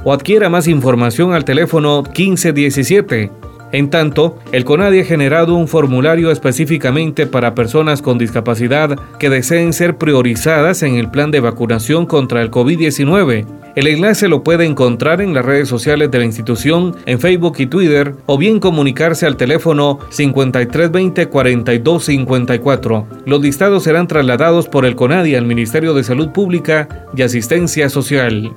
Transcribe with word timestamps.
o 0.04 0.12
adquiera 0.12 0.48
más 0.48 0.68
información 0.68 1.34
al 1.34 1.44
teléfono 1.44 2.02
1517. 2.02 3.30
En 3.72 3.90
tanto, 3.90 4.38
el 4.52 4.64
CONADI 4.64 5.00
ha 5.00 5.04
generado 5.04 5.54
un 5.54 5.68
formulario 5.68 6.30
específicamente 6.30 7.26
para 7.26 7.54
personas 7.54 8.00
con 8.00 8.16
discapacidad 8.16 8.98
que 9.18 9.28
deseen 9.28 9.74
ser 9.74 9.98
priorizadas 9.98 10.82
en 10.82 10.94
el 10.94 11.10
plan 11.10 11.30
de 11.30 11.40
vacunación 11.40 12.06
contra 12.06 12.40
el 12.40 12.50
COVID-19. 12.50 13.44
El 13.78 13.86
enlace 13.86 14.26
lo 14.26 14.42
puede 14.42 14.64
encontrar 14.64 15.20
en 15.20 15.34
las 15.34 15.44
redes 15.44 15.68
sociales 15.68 16.10
de 16.10 16.18
la 16.18 16.24
institución, 16.24 16.96
en 17.06 17.20
Facebook 17.20 17.54
y 17.58 17.66
Twitter, 17.66 18.16
o 18.26 18.36
bien 18.36 18.58
comunicarse 18.58 19.24
al 19.24 19.36
teléfono 19.36 20.00
5320-4254. 20.10 23.06
Los 23.24 23.40
listados 23.40 23.84
serán 23.84 24.08
trasladados 24.08 24.66
por 24.66 24.84
el 24.84 24.96
CONADI 24.96 25.36
al 25.36 25.44
Ministerio 25.44 25.94
de 25.94 26.02
Salud 26.02 26.30
Pública 26.30 27.06
y 27.16 27.22
Asistencia 27.22 27.88
Social. 27.88 28.52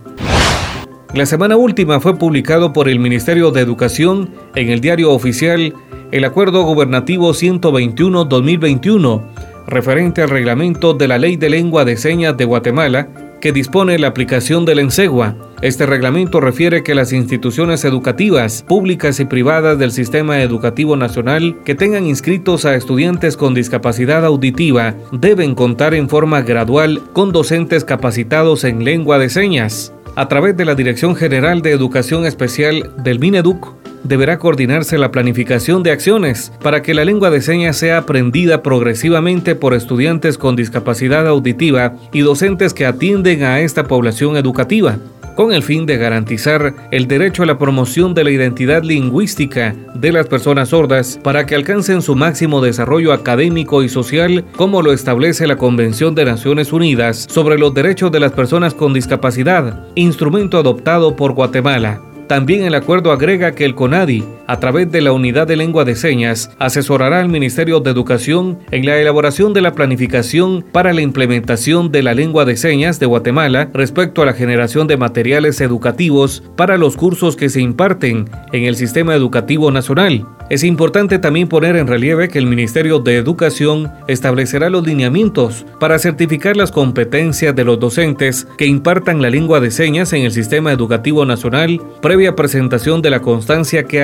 La 1.13 1.27
semana 1.27 1.55
última 1.55 1.99
fue 1.99 2.17
publicado 2.17 2.73
por 2.73 2.89
el 2.89 2.97
Ministerio 2.97 3.51
de 3.51 3.61
Educación 3.61 4.31
en 4.55 4.69
el 4.69 4.81
diario 4.81 5.11
oficial 5.11 5.75
el 6.11 6.25
Acuerdo 6.25 6.63
Gubernativo 6.63 7.29
121-2021, 7.29 9.21
referente 9.67 10.23
al 10.23 10.31
reglamento 10.31 10.95
de 10.95 11.07
la 11.07 11.19
Ley 11.19 11.37
de 11.37 11.51
Lengua 11.51 11.85
de 11.85 11.95
Señas 11.95 12.35
de 12.35 12.45
Guatemala, 12.45 13.30
que 13.41 13.51
dispone 13.51 13.99
la 13.99 14.07
aplicación 14.07 14.63
del 14.63 14.79
ENSEGUA. 14.79 15.35
Este 15.61 15.85
reglamento 15.85 16.39
refiere 16.39 16.83
que 16.83 16.95
las 16.95 17.11
instituciones 17.11 17.83
educativas, 17.83 18.63
públicas 18.67 19.19
y 19.19 19.25
privadas 19.25 19.77
del 19.77 19.91
Sistema 19.91 20.41
Educativo 20.41 20.95
Nacional 20.95 21.57
que 21.65 21.75
tengan 21.75 22.05
inscritos 22.05 22.65
a 22.65 22.75
estudiantes 22.75 23.35
con 23.35 23.53
discapacidad 23.53 24.25
auditiva 24.25 24.95
deben 25.11 25.55
contar 25.55 25.93
en 25.93 26.07
forma 26.07 26.41
gradual 26.41 27.01
con 27.13 27.31
docentes 27.31 27.83
capacitados 27.83 28.63
en 28.63 28.85
lengua 28.85 29.19
de 29.19 29.29
señas. 29.29 29.93
A 30.15 30.27
través 30.27 30.57
de 30.57 30.65
la 30.65 30.75
Dirección 30.75 31.15
General 31.15 31.61
de 31.61 31.71
Educación 31.71 32.25
Especial 32.25 32.91
del 33.03 33.19
MINEDUC, 33.19 33.80
deberá 34.03 34.39
coordinarse 34.39 34.97
la 34.97 35.11
planificación 35.11 35.83
de 35.83 35.91
acciones 35.91 36.51
para 36.61 36.81
que 36.81 36.93
la 36.93 37.05
lengua 37.05 37.29
de 37.29 37.41
señas 37.41 37.77
sea 37.77 37.99
aprendida 37.99 38.63
progresivamente 38.63 39.55
por 39.55 39.73
estudiantes 39.73 40.37
con 40.37 40.55
discapacidad 40.55 41.27
auditiva 41.27 41.95
y 42.11 42.21
docentes 42.21 42.73
que 42.73 42.85
atienden 42.85 43.43
a 43.43 43.59
esta 43.59 43.83
población 43.83 44.37
educativa 44.37 44.97
con 45.35 45.53
el 45.53 45.63
fin 45.63 45.85
de 45.85 45.97
garantizar 45.97 46.75
el 46.91 47.07
derecho 47.07 47.43
a 47.43 47.45
la 47.45 47.57
promoción 47.57 48.13
de 48.13 48.23
la 48.23 48.31
identidad 48.31 48.83
lingüística 48.83 49.75
de 49.95 50.11
las 50.11 50.27
personas 50.27 50.69
sordas 50.69 51.19
para 51.23 51.45
que 51.45 51.55
alcancen 51.55 52.01
su 52.01 52.15
máximo 52.15 52.61
desarrollo 52.61 53.13
académico 53.13 53.83
y 53.83 53.89
social, 53.89 54.45
como 54.55 54.81
lo 54.81 54.93
establece 54.93 55.47
la 55.47 55.57
Convención 55.57 56.15
de 56.15 56.25
Naciones 56.25 56.73
Unidas 56.73 57.27
sobre 57.29 57.57
los 57.57 57.73
Derechos 57.73 58.11
de 58.11 58.19
las 58.19 58.33
Personas 58.33 58.73
con 58.73 58.93
Discapacidad, 58.93 59.87
instrumento 59.95 60.57
adoptado 60.57 61.15
por 61.15 61.33
Guatemala. 61.33 62.10
También 62.31 62.63
el 62.63 62.75
acuerdo 62.75 63.11
agrega 63.11 63.51
que 63.51 63.65
el 63.65 63.75
CONADI, 63.75 64.23
a 64.51 64.59
través 64.59 64.91
de 64.91 64.99
la 64.99 65.13
Unidad 65.13 65.47
de 65.47 65.55
Lengua 65.55 65.85
de 65.85 65.95
Señas, 65.95 66.51
asesorará 66.59 67.21
al 67.21 67.29
Ministerio 67.29 67.79
de 67.79 67.89
Educación 67.89 68.59
en 68.71 68.85
la 68.85 68.97
elaboración 68.97 69.53
de 69.53 69.61
la 69.61 69.71
planificación 69.71 70.65
para 70.73 70.91
la 70.91 70.99
implementación 70.99 71.89
de 71.89 72.03
la 72.03 72.13
lengua 72.13 72.43
de 72.43 72.57
señas 72.57 72.99
de 72.99 73.05
Guatemala 73.05 73.69
respecto 73.73 74.21
a 74.21 74.25
la 74.25 74.33
generación 74.33 74.87
de 74.87 74.97
materiales 74.97 75.61
educativos 75.61 76.43
para 76.57 76.77
los 76.77 76.97
cursos 76.97 77.37
que 77.37 77.47
se 77.47 77.61
imparten 77.61 78.29
en 78.51 78.65
el 78.65 78.75
sistema 78.75 79.15
educativo 79.15 79.71
nacional. 79.71 80.27
Es 80.49 80.65
importante 80.65 81.17
también 81.17 81.47
poner 81.47 81.77
en 81.77 81.87
relieve 81.87 82.27
que 82.27 82.37
el 82.37 82.45
Ministerio 82.45 82.99
de 82.99 83.15
Educación 83.15 83.89
establecerá 84.09 84.69
los 84.69 84.85
lineamientos 84.85 85.65
para 85.79 85.97
certificar 85.97 86.57
las 86.57 86.73
competencias 86.73 87.55
de 87.55 87.63
los 87.63 87.79
docentes 87.79 88.45
que 88.57 88.65
impartan 88.65 89.21
la 89.21 89.29
lengua 89.29 89.61
de 89.61 89.71
señas 89.71 90.11
en 90.11 90.23
el 90.23 90.33
sistema 90.33 90.73
educativo 90.73 91.23
nacional 91.25 91.79
previa 92.01 92.35
presentación 92.35 93.01
de 93.01 93.11
la 93.11 93.21
constancia 93.21 93.85
que 93.85 94.03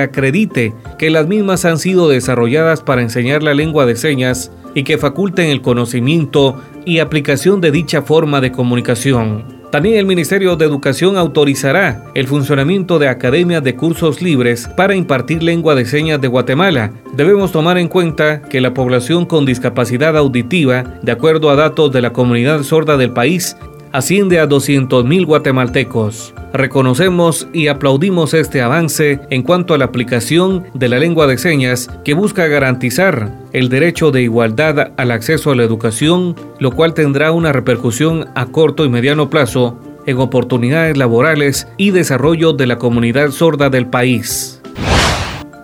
que 0.98 1.10
las 1.10 1.26
mismas 1.26 1.64
han 1.64 1.78
sido 1.78 2.08
desarrolladas 2.08 2.82
para 2.82 3.02
enseñar 3.02 3.42
la 3.42 3.54
lengua 3.54 3.86
de 3.86 3.96
señas 3.96 4.52
y 4.74 4.84
que 4.84 4.98
faculten 4.98 5.48
el 5.48 5.62
conocimiento 5.62 6.60
y 6.84 7.00
aplicación 7.00 7.60
de 7.60 7.72
dicha 7.72 8.02
forma 8.02 8.40
de 8.40 8.52
comunicación. 8.52 9.58
También 9.72 9.96
el 9.96 10.06
Ministerio 10.06 10.56
de 10.56 10.64
Educación 10.64 11.18
autorizará 11.18 12.06
el 12.14 12.26
funcionamiento 12.26 12.98
de 12.98 13.08
academias 13.08 13.62
de 13.62 13.76
cursos 13.76 14.22
libres 14.22 14.66
para 14.76 14.94
impartir 14.94 15.42
lengua 15.42 15.74
de 15.74 15.84
señas 15.84 16.20
de 16.22 16.28
Guatemala. 16.28 16.92
Debemos 17.14 17.52
tomar 17.52 17.76
en 17.76 17.88
cuenta 17.88 18.40
que 18.40 18.62
la 18.62 18.72
población 18.72 19.26
con 19.26 19.44
discapacidad 19.44 20.16
auditiva, 20.16 20.84
de 21.02 21.12
acuerdo 21.12 21.50
a 21.50 21.56
datos 21.56 21.92
de 21.92 22.00
la 22.00 22.14
comunidad 22.14 22.62
sorda 22.62 22.96
del 22.96 23.10
país, 23.10 23.56
asciende 23.92 24.40
a 24.40 24.48
200.000 24.48 25.26
guatemaltecos. 25.26 26.34
Reconocemos 26.52 27.46
y 27.52 27.68
aplaudimos 27.68 28.34
este 28.34 28.62
avance 28.62 29.20
en 29.30 29.42
cuanto 29.42 29.74
a 29.74 29.78
la 29.78 29.86
aplicación 29.86 30.64
de 30.74 30.88
la 30.88 30.98
lengua 30.98 31.26
de 31.26 31.38
señas 31.38 31.88
que 32.04 32.14
busca 32.14 32.46
garantizar 32.46 33.32
el 33.52 33.68
derecho 33.68 34.10
de 34.10 34.22
igualdad 34.22 34.92
al 34.96 35.10
acceso 35.10 35.50
a 35.50 35.56
la 35.56 35.64
educación, 35.64 36.36
lo 36.58 36.72
cual 36.72 36.94
tendrá 36.94 37.32
una 37.32 37.52
repercusión 37.52 38.26
a 38.34 38.46
corto 38.46 38.84
y 38.84 38.88
mediano 38.88 39.28
plazo 39.30 39.78
en 40.06 40.18
oportunidades 40.18 40.96
laborales 40.96 41.68
y 41.76 41.90
desarrollo 41.90 42.54
de 42.54 42.66
la 42.66 42.78
comunidad 42.78 43.30
sorda 43.30 43.68
del 43.68 43.86
país. 43.86 44.57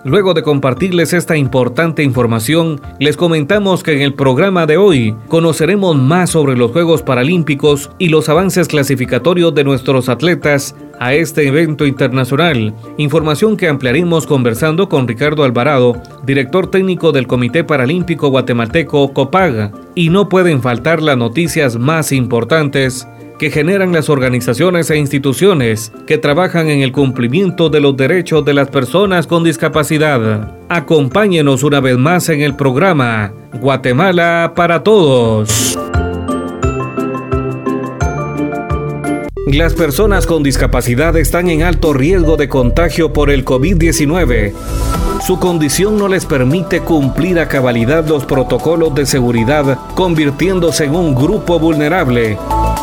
Luego 0.05 0.35
de 0.35 0.43
compartirles 0.43 1.13
esta 1.13 1.35
importante 1.35 2.03
información, 2.03 2.79
les 2.99 3.17
comentamos 3.17 3.81
que 3.81 3.95
en 3.95 4.03
el 4.03 4.13
programa 4.13 4.67
de 4.67 4.77
hoy 4.77 5.15
conoceremos 5.29 5.97
más 5.97 6.29
sobre 6.29 6.55
los 6.55 6.69
Juegos 6.69 7.01
Paralímpicos 7.01 7.89
y 7.97 8.09
los 8.09 8.29
avances 8.29 8.67
clasificatorios 8.67 9.55
de 9.55 9.63
nuestros 9.63 10.07
atletas 10.07 10.75
a 10.99 11.15
este 11.15 11.47
evento 11.47 11.87
internacional, 11.87 12.75
información 12.99 13.57
que 13.57 13.67
ampliaremos 13.67 14.27
conversando 14.27 14.89
con 14.89 15.07
Ricardo 15.07 15.43
Alvarado, 15.43 15.99
director 16.23 16.69
técnico 16.69 17.11
del 17.11 17.25
Comité 17.25 17.63
Paralímpico 17.63 18.29
Guatemalteco 18.29 19.11
COPAG, 19.11 19.71
y 19.95 20.09
no 20.09 20.29
pueden 20.29 20.61
faltar 20.61 21.01
las 21.01 21.17
noticias 21.17 21.77
más 21.77 22.11
importantes 22.11 23.07
que 23.37 23.51
generan 23.51 23.91
las 23.91 24.09
organizaciones 24.09 24.89
e 24.89 24.97
instituciones 24.97 25.91
que 26.07 26.17
trabajan 26.17 26.69
en 26.69 26.81
el 26.81 26.91
cumplimiento 26.91 27.69
de 27.69 27.81
los 27.81 27.97
derechos 27.97 28.45
de 28.45 28.53
las 28.53 28.69
personas 28.69 29.27
con 29.27 29.43
discapacidad. 29.43 30.51
Acompáñenos 30.69 31.63
una 31.63 31.79
vez 31.79 31.97
más 31.97 32.29
en 32.29 32.41
el 32.41 32.55
programa 32.55 33.33
Guatemala 33.59 34.53
para 34.55 34.83
Todos. 34.83 35.77
Las 39.45 39.75
personas 39.75 40.25
con 40.25 40.41
discapacidad 40.41 41.15
están 41.17 41.49
en 41.51 41.61
alto 41.61 41.93
riesgo 41.93 42.35
de 42.35 42.49
contagio 42.49 43.13
por 43.13 43.29
el 43.29 43.45
COVID-19. 43.45 44.53
Su 45.25 45.39
condición 45.39 45.99
no 45.99 46.07
les 46.07 46.25
permite 46.25 46.79
cumplir 46.79 47.39
a 47.39 47.47
cabalidad 47.47 48.07
los 48.07 48.25
protocolos 48.25 48.95
de 48.95 49.05
seguridad, 49.05 49.77
convirtiéndose 49.93 50.85
en 50.85 50.95
un 50.95 51.13
grupo 51.13 51.59
vulnerable. 51.59 52.39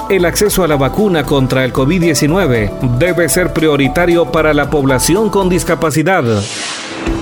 El 0.08 0.24
acceso 0.24 0.62
a 0.62 0.68
la 0.68 0.76
vacuna 0.76 1.24
contra 1.24 1.64
el 1.64 1.72
COVID-19 1.72 2.96
debe 2.96 3.28
ser 3.28 3.52
prioritario 3.52 4.30
para 4.30 4.54
la 4.54 4.70
población 4.70 5.30
con 5.30 5.48
discapacidad. 5.48 6.22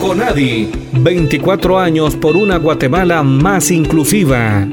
CONADI, 0.02 0.70
24 0.92 1.78
años 1.78 2.14
por 2.14 2.36
una 2.36 2.58
Guatemala 2.58 3.22
más 3.22 3.70
inclusiva. 3.70 4.68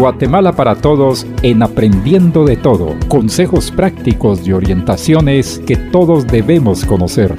Guatemala 0.00 0.52
para 0.52 0.76
Todos 0.76 1.26
en 1.42 1.62
Aprendiendo 1.62 2.46
de 2.46 2.56
Todo. 2.56 2.96
Consejos 3.08 3.70
prácticos 3.70 4.48
y 4.48 4.52
orientaciones 4.54 5.60
que 5.66 5.76
todos 5.76 6.26
debemos 6.26 6.86
conocer. 6.86 7.36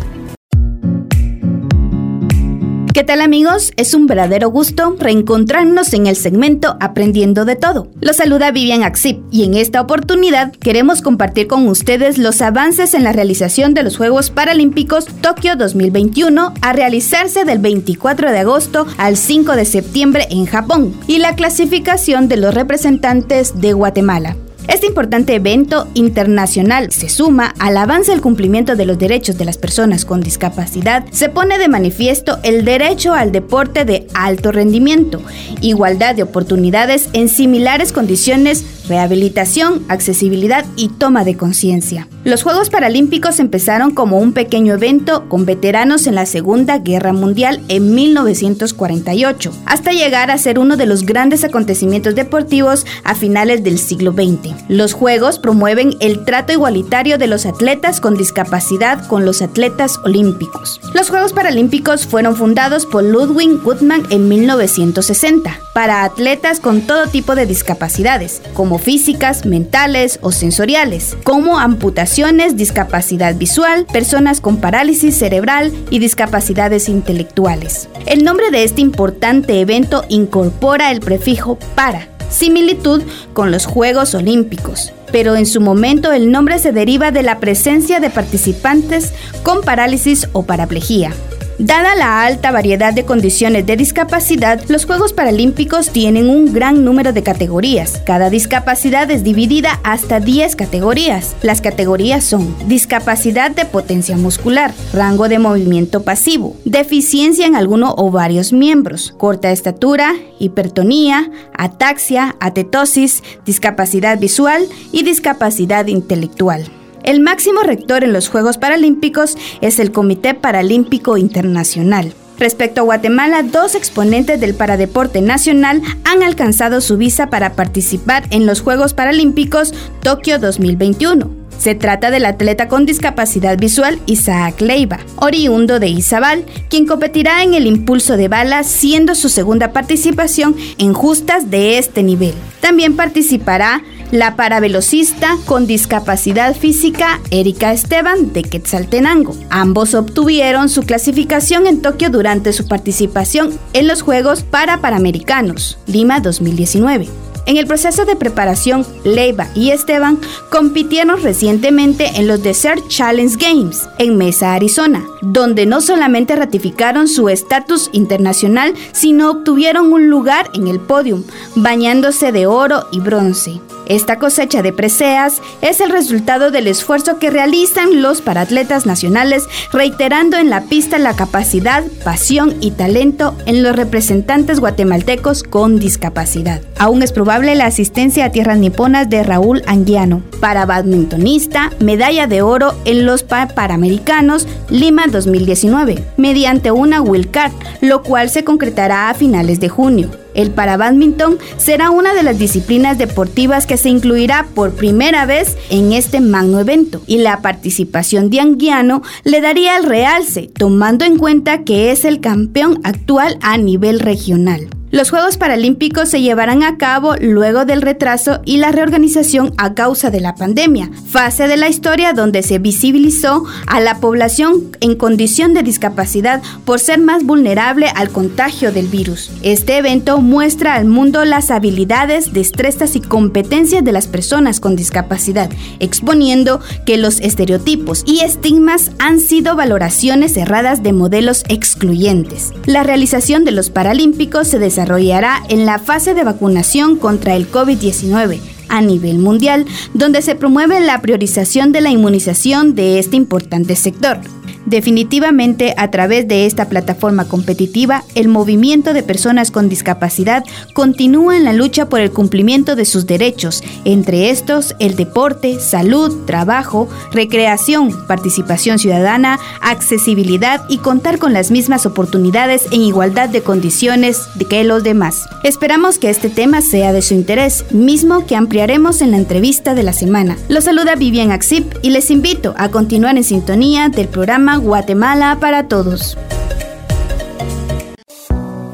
¿Qué 2.94 3.06
tal 3.06 3.22
amigos? 3.22 3.72
Es 3.78 3.94
un 3.94 4.06
verdadero 4.06 4.50
gusto 4.50 4.98
reencontrarnos 5.00 5.94
en 5.94 6.08
el 6.08 6.18
segmento 6.18 6.76
Aprendiendo 6.82 7.46
de 7.46 7.56
Todo. 7.56 7.88
Los 8.02 8.18
saluda 8.18 8.52
Vivian 8.52 8.84
Axip 8.84 9.22
y 9.32 9.46
en 9.46 9.54
esta 9.54 9.80
oportunidad 9.80 10.52
queremos 10.52 11.02
compartir 11.02 11.48
con 11.48 11.70
ustedes 11.70 12.18
los 12.18 12.42
avances 12.42 12.94
en 12.94 13.06
la 13.06 13.14
realización 13.14 13.74
de 13.74 13.84
los 13.84 13.96
Juegos 13.96 14.30
Paralímpicos 14.30 15.06
Tokio 15.06 15.56
2021 15.56 16.54
a 16.62 16.74
realizarse 16.74 17.46
del 17.46 17.60
24 17.60 18.30
de 18.30 18.40
agosto 18.40 18.86
al 18.98 19.16
5 19.16 19.56
de 19.56 19.64
septiembre 19.64 20.28
en 20.30 20.46
Japón 20.46 20.94
y 21.08 21.20
la 21.20 21.36
clasificación 21.36 22.28
de 22.28 22.38
los 22.38 22.54
representantes 22.54 23.62
de 23.62 23.72
Guatemala. 23.72 24.36
Este 24.68 24.88
importante 24.88 25.36
evento 25.36 25.88
internacional 25.96 26.92
se 26.92 27.10
suma 27.10 27.54
al 27.60 27.78
avance 27.78 28.12
del 28.12 28.22
cumplimiento 28.22 28.76
de 28.76 28.86
los 28.86 28.98
derechos 28.98 29.38
de 29.38 29.46
las 29.46 29.58
personas 29.58 30.06
con 30.06 30.22
discapacidad, 30.22 31.04
se 31.12 31.30
pone 31.30 31.58
de 31.58 31.68
manifiesto 31.68 32.40
el 32.44 32.64
derecho 32.64 33.14
al 33.14 33.32
deporte 33.32 33.86
de 33.86 34.08
alto 34.14 34.52
rendimiento, 34.52 35.22
igualdad 35.62 36.16
de 36.16 36.24
oportunidades 36.24 37.10
en 37.14 37.28
similares 37.28 37.92
condiciones 37.92 38.66
rehabilitación, 38.88 39.86
accesibilidad 39.88 40.66
y 40.76 40.90
toma 40.90 41.24
de 41.24 41.38
conciencia. 41.38 42.10
Los 42.26 42.44
Juegos 42.44 42.70
Paralímpicos 42.70 43.40
empezaron 43.40 43.92
como 43.92 44.18
un 44.18 44.34
pequeño 44.34 44.74
evento 44.74 45.30
con 45.30 45.46
veteranos 45.46 46.08
en 46.08 46.16
la 46.16 46.26
Segunda 46.26 46.78
Guerra 46.80 47.14
Mundial 47.14 47.62
en 47.70 47.96
1948, 47.96 49.54
hasta 49.66 49.92
llegar 49.92 50.30
a 50.30 50.38
ser 50.38 50.60
uno 50.60 50.76
de 50.76 50.88
los 50.88 51.06
grandes 51.06 51.46
acontecimientos 51.46 52.16
deportivos 52.16 52.86
a 53.04 53.16
finales 53.16 53.64
del 53.64 53.80
siglo 53.80 54.12
XX. 54.12 54.51
Los 54.68 54.94
Juegos 54.94 55.40
promueven 55.40 55.96
el 56.00 56.26
trato 56.26 56.54
igualitario 56.54 57.18
de 57.18 57.28
los 57.28 57.46
atletas 57.46 58.00
con 58.00 58.16
discapacidad 58.16 59.06
con 59.08 59.26
los 59.26 59.42
atletas 59.42 60.00
olímpicos. 60.04 60.80
Los 60.94 61.10
Juegos 61.10 61.34
Paralímpicos 61.34 62.06
fueron 62.06 62.36
fundados 62.36 62.86
por 62.86 63.04
Ludwig 63.04 63.62
Gutmann 63.64 64.06
en 64.10 64.28
1960 64.28 65.60
para 65.74 66.04
atletas 66.04 66.60
con 66.60 66.82
todo 66.82 67.08
tipo 67.08 67.36
de 67.36 67.46
discapacidades, 67.46 68.42
como 68.54 68.78
físicas, 68.78 69.46
mentales 69.46 70.20
o 70.22 70.32
sensoriales, 70.32 71.18
como 71.24 71.60
amputaciones, 71.60 72.58
discapacidad 72.58 73.36
visual, 73.36 73.86
personas 73.92 74.42
con 74.42 74.58
parálisis 74.58 75.18
cerebral 75.18 75.72
y 75.90 76.00
discapacidades 76.00 76.90
intelectuales. 76.90 77.90
El 78.06 78.24
nombre 78.24 78.52
de 78.52 78.64
este 78.64 78.82
importante 78.82 79.60
evento 79.60 80.04
incorpora 80.10 80.92
el 80.92 81.00
prefijo 81.00 81.58
para, 81.76 82.08
similitud 82.32 83.04
con 83.34 83.52
los 83.52 83.66
Juegos 83.68 84.16
Olímpicos, 84.16 84.94
pero 85.12 85.36
en 85.36 85.46
su 85.46 85.62
momento 85.62 86.12
el 86.12 86.32
nombre 86.32 86.58
se 86.58 86.72
deriva 86.72 87.12
de 87.12 87.22
la 87.22 87.40
presencia 87.40 88.00
de 88.00 88.10
participantes 88.10 89.14
con 89.44 89.62
parálisis 89.62 90.28
o 90.34 90.44
paraplejía. 90.44 91.12
Dada 91.62 91.94
la 91.96 92.24
alta 92.24 92.50
variedad 92.50 92.92
de 92.92 93.06
condiciones 93.06 93.68
de 93.68 93.78
discapacidad, 93.78 94.64
los 94.68 94.86
Juegos 94.86 95.14
Paralímpicos 95.14 95.92
tienen 95.92 96.28
un 96.28 96.54
gran 96.54 96.84
número 96.84 97.14
de 97.14 97.22
categorías. 97.22 98.02
Cada 98.04 98.32
discapacidad 98.32 99.12
es 99.12 99.24
dividida 99.24 99.80
hasta 99.84 100.20
10 100.20 100.56
categorías. 100.56 101.36
Las 101.44 101.62
categorías 101.62 102.24
son 102.24 102.56
discapacidad 102.68 103.52
de 103.52 103.66
potencia 103.66 104.18
muscular, 104.18 104.74
rango 104.92 105.30
de 105.30 105.38
movimiento 105.38 106.02
pasivo, 106.02 106.56
deficiencia 106.66 107.46
en 107.46 107.56
alguno 107.56 107.94
o 107.96 108.10
varios 108.10 108.54
miembros, 108.54 109.14
corta 109.20 109.52
estatura, 109.52 110.16
hipertonía, 110.40 111.30
ataxia, 111.56 112.38
atetosis, 112.40 113.22
discapacidad 113.46 114.18
visual 114.18 114.66
y 114.92 115.04
discapacidad 115.04 115.86
intelectual. 115.86 116.72
El 117.04 117.20
máximo 117.20 117.62
rector 117.62 118.04
en 118.04 118.14
los 118.14 118.30
Juegos 118.30 118.58
Paralímpicos 118.58 119.38
es 119.62 119.80
el 119.80 119.92
Comité 119.92 120.34
Paralímpico 120.34 121.18
Internacional. 121.18 122.14
Respecto 122.38 122.82
a 122.82 122.84
Guatemala, 122.86 123.44
dos 123.44 123.76
exponentes 123.76 124.40
del 124.40 124.56
paradeporte 124.56 125.22
nacional 125.22 125.82
han 126.04 126.24
alcanzado 126.24 126.82
su 126.82 126.98
visa 126.98 127.30
para 127.30 127.54
participar 127.54 128.24
en 128.32 128.48
los 128.48 128.62
Juegos 128.62 128.94
Paralímpicos 128.94 129.74
Tokio 130.02 130.40
2021. 130.40 131.41
Se 131.62 131.76
trata 131.76 132.10
del 132.10 132.26
atleta 132.26 132.68
con 132.68 132.88
discapacidad 132.88 133.56
visual 133.56 134.00
Isaac 134.08 134.60
Leiva, 134.62 134.98
oriundo 135.18 135.80
de 135.80 135.90
Izabal, 135.90 136.44
quien 136.70 136.88
competirá 136.88 137.44
en 137.44 137.54
el 137.54 137.68
impulso 137.68 138.18
de 138.18 138.28
bala 138.28 138.64
siendo 138.64 139.14
su 139.14 139.30
segunda 139.30 139.72
participación 139.72 140.56
en 140.80 140.94
justas 140.94 141.52
de 141.52 141.78
este 141.78 142.02
nivel. 142.02 142.34
También 142.62 142.96
participará 142.96 143.84
la 144.10 144.36
paravelocista 144.36 145.38
con 145.46 145.68
discapacidad 145.68 146.56
física 146.56 147.20
Erika 147.30 147.74
Esteban 147.74 148.34
de 148.34 148.42
Quetzaltenango. 148.42 149.36
Ambos 149.52 149.94
obtuvieron 149.94 150.68
su 150.68 150.82
clasificación 150.82 151.68
en 151.68 151.84
Tokio 151.84 152.10
durante 152.10 152.54
su 152.54 152.68
participación 152.68 153.54
en 153.74 153.88
los 153.88 154.02
Juegos 154.02 154.42
para 154.42 154.82
Panamericanos, 154.82 155.78
Lima 155.86 156.22
2019. 156.22 157.31
En 157.46 157.58
el 157.58 157.68
proceso 157.68 158.06
de 158.06 158.16
preparación, 158.16 158.86
Leiva 159.04 159.48
y 159.56 159.72
Esteban 159.72 160.20
compitieron 160.50 161.22
recientemente 161.22 162.08
en 162.16 162.28
los 162.28 162.44
Desert 162.44 162.88
Challenge 162.88 163.36
Games 163.38 163.88
en 163.98 164.18
Mesa, 164.18 164.54
Arizona, 164.54 165.04
donde 165.22 165.66
no 165.66 165.82
solamente 165.82 166.36
ratificaron 166.36 167.08
su 167.08 167.30
estatus 167.30 167.90
internacional, 167.94 168.74
sino 168.92 169.32
obtuvieron 169.32 169.92
un 169.92 170.10
lugar 170.10 170.50
en 170.54 170.68
el 170.68 170.80
podium, 170.80 171.24
bañándose 171.56 172.32
de 172.32 172.46
oro 172.46 172.88
y 172.92 173.00
bronce. 173.00 173.60
Esta 173.92 174.20
cosecha 174.20 174.62
de 174.62 174.72
preseas 174.72 175.42
es 175.62 175.82
el 175.82 175.90
resultado 175.90 176.50
del 176.50 176.68
esfuerzo 176.68 177.20
que 177.20 177.30
realizan 177.30 178.02
los 178.02 178.22
paratletas 178.22 178.86
nacionales, 178.86 179.44
reiterando 179.74 180.38
en 180.38 180.50
la 180.50 180.62
pista 180.62 180.98
la 180.98 181.14
capacidad, 181.14 181.84
pasión 182.06 182.56
y 182.62 182.72
talento 182.72 183.36
en 183.46 183.64
los 183.64 183.76
representantes 183.76 184.62
guatemaltecos 184.62 185.44
con 185.44 185.78
discapacidad. 185.78 186.62
Aún 186.80 187.04
es 187.04 187.12
probable 187.12 187.54
la 187.56 187.66
asistencia 187.66 188.24
a 188.24 188.32
tierras 188.32 188.60
niponas 188.60 189.10
de 189.10 189.24
Raúl 189.24 189.62
Anguiano. 189.68 190.22
Para 190.40 190.66
badmintonista, 190.66 191.72
medalla 191.82 192.28
de 192.28 192.44
oro 192.44 192.74
en 192.86 193.06
los 193.06 193.24
Panamericanos 193.24 194.48
Lima 194.70 195.08
2019, 195.08 196.02
mediante 196.16 196.72
una 196.72 197.04
Card, 197.30 197.52
lo 197.82 198.04
cual 198.04 198.30
se 198.30 198.46
concretará 198.46 199.10
a 199.10 199.16
finales 199.16 199.60
de 199.60 199.68
junio. 199.68 200.12
El 200.34 200.52
parabadminton 200.52 201.38
será 201.58 201.90
una 201.90 202.14
de 202.14 202.24
las 202.24 202.40
disciplinas 202.40 202.98
deportivas 202.98 203.66
que 203.66 203.78
se 203.78 203.90
incluirá 203.90 204.48
por 204.56 204.74
primera 204.74 205.26
vez 205.26 205.58
en 205.70 205.94
este 205.94 206.22
magno 206.22 206.60
evento 206.60 207.02
y 207.08 207.18
la 207.18 207.42
participación 207.42 208.30
de 208.30 208.40
Anguiano 208.40 209.02
le 209.24 209.42
daría 209.42 209.78
el 209.78 209.86
realce, 209.86 210.50
tomando 210.54 211.06
en 211.06 211.18
cuenta 211.18 211.64
que 211.64 211.92
es 211.92 212.06
el 212.06 212.22
campeón 212.22 212.80
actual 212.84 213.38
a 213.42 213.58
nivel 213.58 214.00
regional. 214.00 214.68
Los 214.92 215.10
Juegos 215.10 215.38
Paralímpicos 215.38 216.10
se 216.10 216.20
llevarán 216.20 216.64
a 216.64 216.78
cabo 216.78 217.16
luego 217.16 217.64
del 217.64 217.82
retraso 217.82 218.42
y 218.44 218.58
la 218.58 218.74
reorganización 218.74 219.54
a 219.58 219.74
causa 219.74 220.12
de 220.12 220.20
la 220.20 220.36
pandemia, 220.36 220.92
fase 221.08 221.48
de 221.48 221.56
la 221.56 221.70
historia 221.70 222.12
donde 222.12 222.44
se 222.44 222.60
visibilizó 222.60 223.46
a 223.68 223.80
la 223.80 224.02
población 224.02 224.64
en 224.82 224.96
condición 224.96 225.54
de 225.54 225.64
discapacidad 225.64 226.42
por 226.66 226.82
ser 226.82 227.00
más 227.00 227.24
vulnerable 227.24 227.88
al 227.96 228.10
contagio 228.10 228.74
del 228.74 228.88
virus. 228.88 229.32
Este 229.44 229.78
evento 229.78 230.20
muestra 230.20 230.76
al 230.76 230.84
mundo 230.84 231.24
las 231.24 231.52
habilidades, 231.52 232.34
destrezas 232.34 232.98
y 232.98 233.00
competencias 233.00 233.86
de 233.86 233.94
las 233.94 234.08
personas 234.08 234.60
con 234.60 234.76
discapacidad, 234.76 235.50
exponiendo 235.80 236.60
que 236.86 236.98
los 236.98 237.22
estereotipos 237.22 238.04
y 238.06 238.26
estigmas 238.26 238.92
han 239.00 239.22
sido 239.22 239.56
valoraciones 239.56 240.36
erradas 240.36 240.84
de 240.84 240.92
modelos 240.92 241.46
excluyentes. 241.48 242.52
La 242.66 242.84
realización 242.84 243.46
de 243.46 243.52
los 243.52 243.70
Paralímpicos 243.70 244.50
se 244.50 244.60
desarrolla 244.60 244.81
desarrollará 244.82 245.44
en 245.50 245.68
la 245.68 245.78
fase 245.78 246.16
de 246.16 246.24
vacunación 246.24 246.96
contra 246.96 247.36
el 247.36 247.52
COVID-19 247.52 248.40
a 248.68 248.82
nivel 248.82 249.20
mundial, 249.20 249.68
donde 249.94 250.24
se 250.24 250.34
promueve 250.34 250.80
la 250.80 251.02
priorización 251.02 251.72
de 251.72 251.82
la 251.82 251.92
inmunización 251.92 252.74
de 252.74 252.98
este 252.98 253.16
importante 253.16 253.76
sector. 253.76 254.20
Definitivamente, 254.66 255.74
a 255.78 255.90
través 255.90 256.28
de 256.28 256.46
esta 256.46 256.70
plataforma 256.70 257.26
competitiva, 257.26 258.04
el 258.14 258.28
movimiento 258.28 258.94
de 258.94 259.04
personas 259.04 259.50
con 259.50 259.70
discapacidad 259.70 260.44
continúa 260.74 261.38
en 261.38 261.44
la 261.44 261.54
lucha 261.54 261.90
por 261.90 262.00
el 262.02 262.12
cumplimiento 262.12 262.76
de 262.76 262.86
sus 262.86 263.08
derechos, 263.08 263.64
entre 263.86 264.30
estos 264.30 264.76
el 264.80 264.96
deporte, 264.96 265.60
salud, 265.60 266.26
trabajo, 266.26 266.88
recreación, 267.12 268.06
participación 268.08 268.78
ciudadana, 268.78 269.40
accesibilidad 269.62 270.62
y 270.70 270.78
contar 270.78 271.18
con 271.18 271.34
las 271.34 271.50
mismas 271.50 271.86
oportunidades 271.86 272.68
en 272.72 272.82
igualdad 272.82 273.30
de 273.30 273.42
condiciones 273.42 274.20
que 274.52 274.64
los 274.66 274.84
demás. 274.84 275.30
Esperamos 275.44 275.98
que 275.98 276.10
este 276.10 276.30
tema 276.30 276.62
sea 276.62 276.92
de 276.92 277.02
su 277.02 277.14
interés, 277.14 277.66
mismo 277.72 278.26
que 278.26 278.36
ampliaremos 278.36 279.02
en 279.02 279.12
la 279.12 279.18
entrevista 279.18 279.74
de 279.74 279.84
la 279.84 279.94
semana. 279.94 280.38
Los 280.50 280.66
saluda 280.66 280.96
Vivian 280.96 281.32
Axip 281.32 281.74
y 281.82 281.90
les 281.92 282.12
invito 282.12 282.54
a 282.58 282.70
continuar 282.70 283.16
en 283.18 283.24
sintonía 283.24 283.90
del 283.90 284.08
programa 284.08 284.51
Guatemala 284.58 285.38
para 285.40 285.68
Todos. 285.68 286.18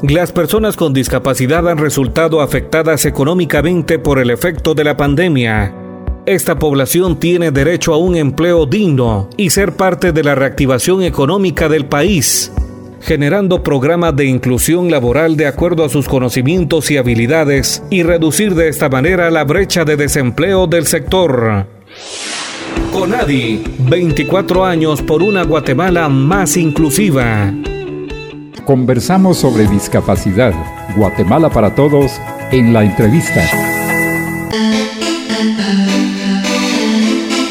Las 0.02 0.30
personas 0.30 0.76
con 0.76 0.94
discapacidad 0.94 1.68
han 1.68 1.78
resultado 1.78 2.40
afectadas 2.40 3.04
económicamente 3.04 3.98
por 3.98 4.20
el 4.20 4.30
efecto 4.30 4.74
de 4.74 4.84
la 4.84 4.96
pandemia. 4.96 5.74
Esta 6.24 6.56
población 6.56 7.18
tiene 7.18 7.50
derecho 7.50 7.94
a 7.94 7.96
un 7.96 8.14
empleo 8.14 8.64
digno 8.64 9.28
y 9.36 9.50
ser 9.50 9.72
parte 9.72 10.12
de 10.12 10.22
la 10.22 10.36
reactivación 10.36 11.02
económica 11.02 11.68
del 11.68 11.86
país, 11.86 12.52
generando 13.00 13.64
programas 13.64 14.14
de 14.14 14.26
inclusión 14.26 14.88
laboral 14.90 15.36
de 15.36 15.46
acuerdo 15.48 15.84
a 15.84 15.88
sus 15.88 16.06
conocimientos 16.06 16.92
y 16.92 16.96
habilidades 16.96 17.82
y 17.90 18.04
reducir 18.04 18.54
de 18.54 18.68
esta 18.68 18.88
manera 18.88 19.30
la 19.32 19.42
brecha 19.42 19.84
de 19.84 19.96
desempleo 19.96 20.68
del 20.68 20.86
sector. 20.86 21.66
Conadi, 22.98 23.62
24 23.78 24.64
años 24.64 25.02
por 25.02 25.22
una 25.22 25.44
Guatemala 25.44 26.08
más 26.08 26.56
inclusiva. 26.56 27.52
Conversamos 28.64 29.38
sobre 29.38 29.68
discapacidad. 29.68 30.52
Guatemala 30.96 31.48
para 31.48 31.76
todos 31.76 32.10
en 32.50 32.72
la 32.72 32.82
entrevista. 32.82 33.67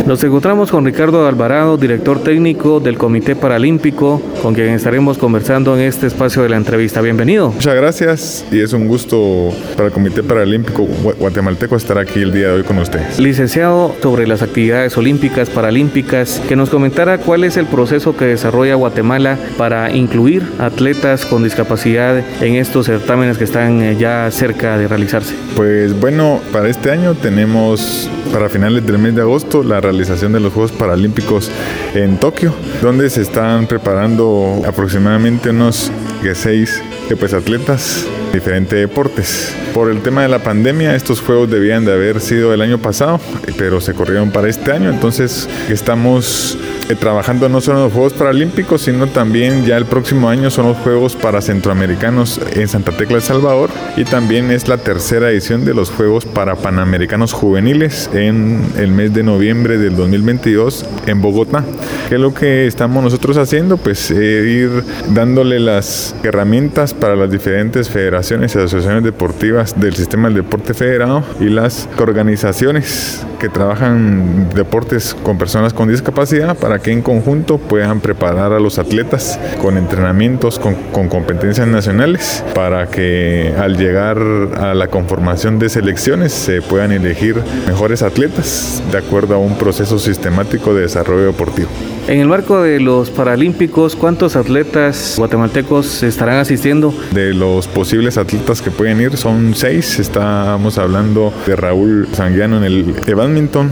Nos 0.07 0.23
encontramos 0.23 0.71
con 0.71 0.85
Ricardo 0.85 1.27
Alvarado, 1.27 1.75
director 1.75 2.23
técnico 2.23 2.79
del 2.79 2.97
Comité 2.97 3.35
Paralímpico, 3.35 4.21
con 4.41 4.53
quien 4.53 4.69
estaremos 4.69 5.17
conversando 5.17 5.75
en 5.75 5.81
este 5.81 6.07
espacio 6.07 6.43
de 6.43 6.47
la 6.47 6.55
entrevista. 6.55 7.01
Bienvenido. 7.01 7.51
Muchas 7.51 7.75
gracias 7.75 8.45
y 8.49 8.61
es 8.61 8.71
un 8.71 8.87
gusto 8.87 9.49
para 9.75 9.87
el 9.87 9.93
Comité 9.93 10.23
Paralímpico 10.23 10.87
Guatemalteco 11.19 11.75
estar 11.75 11.97
aquí 11.97 12.21
el 12.21 12.31
día 12.31 12.47
de 12.47 12.53
hoy 12.53 12.63
con 12.63 12.77
ustedes. 12.77 13.19
Licenciado, 13.19 13.93
sobre 14.01 14.27
las 14.27 14.41
actividades 14.41 14.97
olímpicas, 14.97 15.49
paralímpicas, 15.49 16.41
que 16.47 16.55
nos 16.55 16.69
comentara 16.69 17.17
cuál 17.17 17.43
es 17.43 17.57
el 17.57 17.65
proceso 17.65 18.15
que 18.15 18.23
desarrolla 18.23 18.75
Guatemala 18.75 19.37
para 19.57 19.91
incluir 19.93 20.41
atletas 20.57 21.25
con 21.25 21.43
discapacidad 21.43 22.23
en 22.39 22.55
estos 22.55 22.85
certámenes 22.85 23.37
que 23.37 23.43
están 23.43 23.81
eh, 23.81 23.97
ya 23.99 24.31
cerca 24.31 24.77
de 24.77 24.87
realizarse. 24.87 25.35
Pues 25.57 25.99
bueno, 25.99 26.39
para 26.53 26.69
este 26.69 26.91
año 26.91 27.13
tenemos 27.13 28.09
para 28.31 28.49
finales 28.49 28.85
del 28.85 28.97
mes 28.97 29.15
de 29.15 29.21
agosto 29.21 29.63
la 29.63 29.81
realización 29.81 30.33
de 30.33 30.39
los 30.39 30.53
Juegos 30.53 30.71
Paralímpicos 30.71 31.49
en 31.93 32.17
Tokio, 32.17 32.53
donde 32.81 33.09
se 33.09 33.21
están 33.21 33.67
preparando 33.67 34.61
aproximadamente 34.65 35.49
unos 35.49 35.91
seis 36.33 36.81
pues, 37.19 37.33
atletas 37.33 38.05
diferentes 38.33 38.79
deportes. 38.79 39.55
Por 39.73 39.89
el 39.89 40.01
tema 40.01 40.23
de 40.23 40.27
la 40.27 40.39
pandemia, 40.39 40.95
estos 40.95 41.21
juegos 41.21 41.49
debían 41.49 41.85
de 41.85 41.93
haber 41.93 42.19
sido 42.19 42.53
el 42.53 42.61
año 42.61 42.79
pasado, 42.79 43.19
pero 43.57 43.79
se 43.81 43.93
corrieron 43.93 44.31
para 44.31 44.49
este 44.49 44.71
año, 44.71 44.89
entonces 44.89 45.47
estamos 45.69 46.57
trabajando 46.95 47.49
no 47.49 47.61
solo 47.61 47.79
en 47.79 47.83
los 47.85 47.93
Juegos 47.93 48.13
Paralímpicos, 48.13 48.81
sino 48.81 49.07
también 49.07 49.65
ya 49.65 49.77
el 49.77 49.85
próximo 49.85 50.29
año 50.29 50.49
son 50.49 50.67
los 50.67 50.77
Juegos 50.77 51.15
para 51.15 51.41
Centroamericanos 51.41 52.39
en 52.53 52.67
Santa 52.67 52.91
Tecla, 52.91 53.17
El 53.17 53.23
Salvador, 53.23 53.69
y 53.95 54.03
también 54.03 54.51
es 54.51 54.67
la 54.67 54.77
tercera 54.77 55.29
edición 55.29 55.65
de 55.65 55.73
los 55.73 55.89
Juegos 55.89 56.25
para 56.25 56.55
Panamericanos 56.55 57.33
Juveniles 57.33 58.09
en 58.13 58.61
el 58.77 58.91
mes 58.91 59.13
de 59.13 59.23
noviembre 59.23 59.77
del 59.77 59.95
2022 59.95 60.85
en 61.05 61.21
Bogotá. 61.21 61.63
¿Qué 62.09 62.15
es 62.15 62.21
lo 62.21 62.33
que 62.33 62.67
estamos 62.67 63.03
nosotros 63.03 63.37
haciendo? 63.37 63.77
Pues 63.77 64.11
eh, 64.11 64.15
ir 64.15 64.83
dándole 65.09 65.59
las 65.59 66.15
herramientas 66.23 66.93
para 66.93 67.15
las 67.15 67.29
diferentes 67.29 67.89
federaciones 67.89 68.55
y 68.55 68.59
asociaciones 68.59 69.03
deportivas 69.03 69.79
del 69.79 69.95
sistema 69.95 70.29
del 70.29 70.37
deporte 70.37 70.73
federado 70.73 71.23
y 71.39 71.45
las 71.45 71.89
organizaciones 71.97 73.25
que 73.39 73.49
trabajan 73.49 74.49
deportes 74.55 75.15
con 75.23 75.37
personas 75.37 75.73
con 75.73 75.89
discapacidad 75.89 76.57
para 76.57 76.76
que 76.79 76.91
en 76.91 77.01
conjunto 77.01 77.57
puedan 77.57 77.99
preparar 77.99 78.53
a 78.53 78.59
los 78.59 78.79
atletas 78.79 79.39
con 79.61 79.77
entrenamientos, 79.77 80.59
con, 80.59 80.75
con 80.91 81.07
competencias 81.07 81.67
nacionales, 81.67 82.43
para 82.53 82.87
que 82.87 83.53
al 83.57 83.77
llegar 83.77 84.17
a 84.57 84.73
la 84.73 84.87
conformación 84.87 85.59
de 85.59 85.69
selecciones 85.69 86.33
se 86.33 86.61
puedan 86.61 86.91
elegir 86.91 87.35
mejores 87.67 88.01
atletas 88.01 88.81
de 88.91 88.97
acuerdo 88.97 89.35
a 89.35 89.37
un 89.37 89.57
proceso 89.57 89.99
sistemático 89.99 90.73
de 90.73 90.81
desarrollo 90.81 91.25
deportivo. 91.25 91.69
En 92.07 92.21
el 92.21 92.27
marco 92.27 92.61
de 92.61 92.79
los 92.79 93.09
Paralímpicos, 93.09 93.97
¿cuántos 93.97 94.37
atletas 94.37 95.15
guatemaltecos 95.17 96.03
estarán 96.03 96.37
asistiendo? 96.37 96.93
De 97.11 97.33
los 97.33 97.67
posibles 97.67 98.17
atletas 98.17 98.61
que 98.61 98.71
pueden 98.71 99.01
ir 99.01 99.17
son 99.17 99.53
seis. 99.55 99.99
Estamos 99.99 100.77
hablando 100.77 101.33
de 101.45 101.57
Raúl 101.57 102.07
Sanguiano 102.13 102.57
en 102.57 102.63
el 102.63 102.95
badminton, 103.13 103.71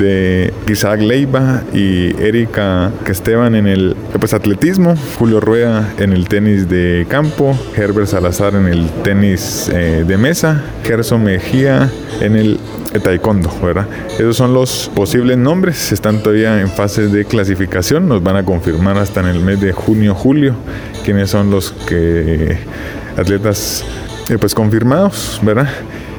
de 0.00 0.52
Isaac 0.68 1.00
Leiva 1.00 1.62
y 1.72 2.08
Erika 2.46 2.92
Esteban 3.06 3.54
en 3.54 3.66
el 3.66 3.96
pues, 4.18 4.32
atletismo, 4.32 4.94
Julio 5.18 5.40
Rueda 5.40 5.92
en 5.98 6.12
el 6.12 6.28
tenis 6.28 6.68
de 6.68 7.06
campo, 7.08 7.58
Herbert 7.76 8.06
Salazar 8.06 8.54
en 8.54 8.66
el 8.66 8.88
tenis 9.02 9.68
eh, 9.72 10.04
de 10.06 10.16
mesa, 10.16 10.62
Gerson 10.84 11.24
Mejía 11.24 11.90
en 12.20 12.36
el 12.36 12.60
taekwondo, 13.02 13.50
¿verdad? 13.62 13.86
Esos 14.14 14.36
son 14.36 14.54
los 14.54 14.90
posibles 14.94 15.36
nombres, 15.36 15.92
están 15.92 16.22
todavía 16.22 16.60
en 16.60 16.68
fase 16.68 17.08
de 17.08 17.24
clasificación, 17.24 18.08
nos 18.08 18.22
van 18.22 18.36
a 18.36 18.44
confirmar 18.44 18.96
hasta 18.96 19.20
en 19.20 19.26
el 19.26 19.40
mes 19.40 19.60
de 19.60 19.72
junio, 19.72 20.14
julio, 20.14 20.54
quiénes 21.04 21.30
son 21.30 21.50
los 21.50 21.72
que 21.72 22.58
atletas 23.16 23.84
eh, 24.28 24.38
pues 24.38 24.54
confirmados, 24.54 25.40
¿verdad? 25.42 25.68